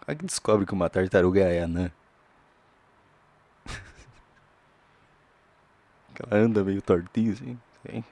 Como 0.00 0.08
é 0.08 0.14
que 0.14 0.24
descobre 0.24 0.66
que 0.66 0.72
uma 0.72 0.88
tartaruga 0.88 1.40
é 1.40 1.62
anã? 1.62 1.90
Ela 6.30 6.42
anda 6.42 6.64
meio 6.64 6.80
tortinho 6.82 7.32
assim. 7.32 7.58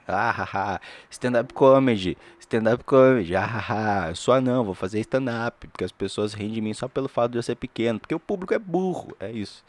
Ah, 0.07 0.31
haha, 0.31 0.81
stand-up 1.09 1.53
comedy, 1.53 2.17
stand-up 2.39 2.83
comedy, 2.83 3.35
ah, 3.35 3.45
haha, 3.45 4.15
só 4.15 4.39
não, 4.39 4.63
vou 4.63 4.73
fazer 4.73 4.99
stand-up, 4.99 5.67
porque 5.67 5.83
as 5.83 5.91
pessoas 5.91 6.33
riem 6.33 6.51
de 6.51 6.61
mim 6.61 6.73
só 6.73 6.87
pelo 6.87 7.07
fato 7.07 7.31
de 7.31 7.37
eu 7.37 7.43
ser 7.43 7.55
pequeno, 7.55 7.99
porque 7.99 8.13
o 8.13 8.19
público 8.19 8.53
é 8.53 8.59
burro, 8.59 9.15
é 9.19 9.31
isso. 9.31 9.63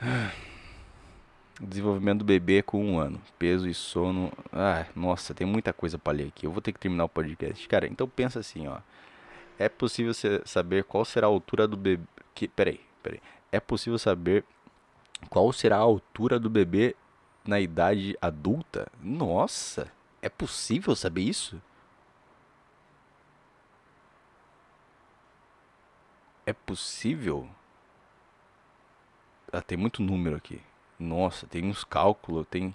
Desenvolvimento 1.60 2.18
do 2.18 2.24
bebê 2.24 2.62
com 2.62 2.84
um 2.84 2.98
ano, 2.98 3.20
peso 3.38 3.68
e 3.68 3.74
sono, 3.74 4.32
ah, 4.52 4.84
nossa, 4.94 5.32
tem 5.32 5.46
muita 5.46 5.72
coisa 5.72 5.96
para 5.96 6.12
ler 6.12 6.26
aqui, 6.28 6.46
eu 6.46 6.50
vou 6.50 6.60
ter 6.60 6.72
que 6.72 6.80
terminar 6.80 7.04
o 7.04 7.08
podcast. 7.08 7.66
Cara, 7.68 7.86
então 7.86 8.08
pensa 8.08 8.40
assim, 8.40 8.66
ó, 8.66 8.78
é 9.58 9.68
possível 9.68 10.12
saber 10.44 10.84
qual 10.84 11.04
será 11.04 11.26
a 11.26 11.30
altura 11.30 11.66
do 11.68 11.76
bebê, 11.76 12.02
que, 12.34 12.48
peraí, 12.48 12.80
peraí, 13.02 13.20
é 13.52 13.60
possível 13.60 13.98
saber 13.98 14.44
qual 15.30 15.52
será 15.52 15.76
a 15.76 15.80
altura 15.80 16.38
do 16.38 16.50
bebê 16.50 16.96
na 17.46 17.60
idade 17.60 18.16
adulta? 18.20 18.90
Nossa, 19.02 19.90
é 20.22 20.28
possível 20.28 20.96
saber 20.96 21.22
isso? 21.22 21.60
É 26.46 26.52
possível? 26.52 27.48
Ah, 29.52 29.62
tem 29.62 29.78
muito 29.78 30.02
número 30.02 30.36
aqui. 30.36 30.60
Nossa, 30.98 31.46
tem 31.46 31.64
uns 31.64 31.84
cálculos, 31.84 32.46
tem 32.48 32.74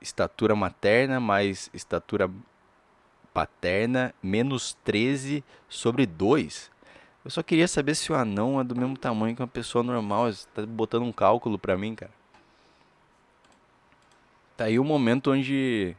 estatura 0.00 0.54
materna 0.54 1.18
mais 1.18 1.70
estatura 1.72 2.30
paterna 3.32 4.14
menos 4.22 4.74
13 4.84 5.44
sobre 5.68 6.06
2. 6.06 6.70
Eu 7.24 7.30
só 7.30 7.42
queria 7.42 7.66
saber 7.66 7.94
se 7.94 8.12
o 8.12 8.14
anão 8.14 8.60
é 8.60 8.64
do 8.64 8.76
mesmo 8.76 8.96
tamanho 8.96 9.34
que 9.34 9.42
uma 9.42 9.48
pessoa 9.48 9.82
normal. 9.82 10.32
Você 10.32 10.46
tá 10.54 10.64
botando 10.64 11.02
um 11.02 11.12
cálculo 11.12 11.58
pra 11.58 11.76
mim, 11.76 11.94
cara. 11.94 12.12
Tá 14.56 14.64
aí 14.64 14.78
o 14.78 14.84
momento 14.84 15.30
onde 15.30 15.94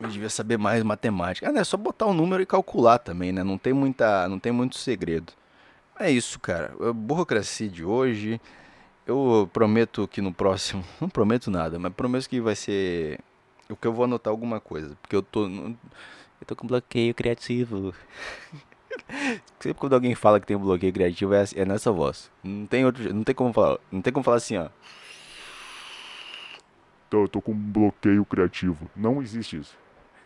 eu 0.00 0.08
devia 0.08 0.30
saber 0.30 0.56
mais 0.56 0.82
matemática. 0.82 1.48
Ah, 1.48 1.52
né? 1.52 1.60
É 1.60 1.64
só 1.64 1.76
botar 1.76 2.06
o 2.06 2.10
um 2.10 2.14
número 2.14 2.42
e 2.42 2.46
calcular 2.46 2.98
também, 2.98 3.32
né? 3.32 3.42
Não 3.42 3.58
tem 3.58 3.72
muita, 3.72 4.28
não 4.28 4.38
tem 4.38 4.52
muito 4.52 4.78
segredo. 4.78 5.32
É 5.98 6.10
isso, 6.10 6.40
cara. 6.40 6.74
A 6.80 6.92
burocracia 6.92 7.68
de 7.68 7.84
hoje. 7.84 8.40
Eu 9.04 9.50
prometo 9.52 10.06
que 10.06 10.20
no 10.20 10.32
próximo, 10.32 10.84
não 11.00 11.08
prometo 11.08 11.50
nada, 11.50 11.76
mas 11.76 11.92
prometo 11.92 12.28
que 12.28 12.40
vai 12.40 12.54
ser 12.54 13.18
o 13.68 13.74
que 13.74 13.86
eu 13.86 13.92
vou 13.92 14.04
anotar 14.04 14.30
alguma 14.30 14.60
coisa, 14.60 14.96
porque 15.02 15.16
eu 15.16 15.22
tô 15.22 15.48
eu 15.48 16.46
tô 16.46 16.54
com 16.54 16.66
bloqueio 16.66 17.12
criativo. 17.12 17.92
Sempre 19.58 19.78
quando 19.78 19.94
alguém 19.94 20.14
fala 20.14 20.40
que 20.40 20.46
tem 20.46 20.56
bloqueio 20.56 20.92
criativo 20.92 21.34
é, 21.34 21.44
é 21.56 21.64
nessa 21.64 21.90
voz. 21.90 22.30
Não 22.44 22.66
tem 22.66 22.84
outro, 22.84 23.12
não 23.12 23.24
tem 23.24 23.34
como 23.34 23.52
falar, 23.52 23.78
não 23.90 24.00
tem 24.02 24.12
como 24.12 24.24
falar 24.24 24.36
assim, 24.36 24.56
ó. 24.56 24.68
Então, 27.12 27.20
eu 27.20 27.28
tô 27.28 27.42
com 27.42 27.52
um 27.52 27.54
bloqueio 27.54 28.24
criativo. 28.24 28.90
Não 28.96 29.20
existe 29.20 29.58
isso. 29.58 29.76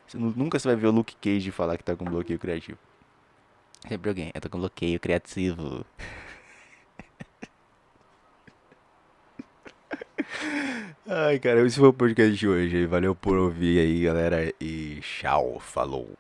Você 0.06 0.16
nunca 0.16 0.56
você 0.56 0.68
vai 0.68 0.76
ver 0.76 0.86
o 0.86 0.92
Luke 0.92 1.16
Cage 1.16 1.50
falar 1.50 1.76
que 1.76 1.82
tá 1.82 1.96
com 1.96 2.04
bloqueio 2.04 2.38
criativo. 2.38 2.78
Sempre 3.88 4.08
alguém, 4.08 4.30
eu 4.32 4.40
tô 4.40 4.48
com 4.48 4.60
bloqueio 4.60 5.00
criativo. 5.00 5.84
Ai, 11.08 11.40
cara, 11.40 11.66
esse 11.66 11.76
foi 11.76 11.88
o 11.88 11.92
podcast 11.92 12.36
de 12.36 12.46
hoje. 12.46 12.86
Valeu 12.86 13.16
por 13.16 13.36
ouvir 13.36 13.80
aí, 13.80 14.04
galera. 14.04 14.54
E 14.60 15.00
tchau. 15.00 15.58
Falou. 15.58 16.16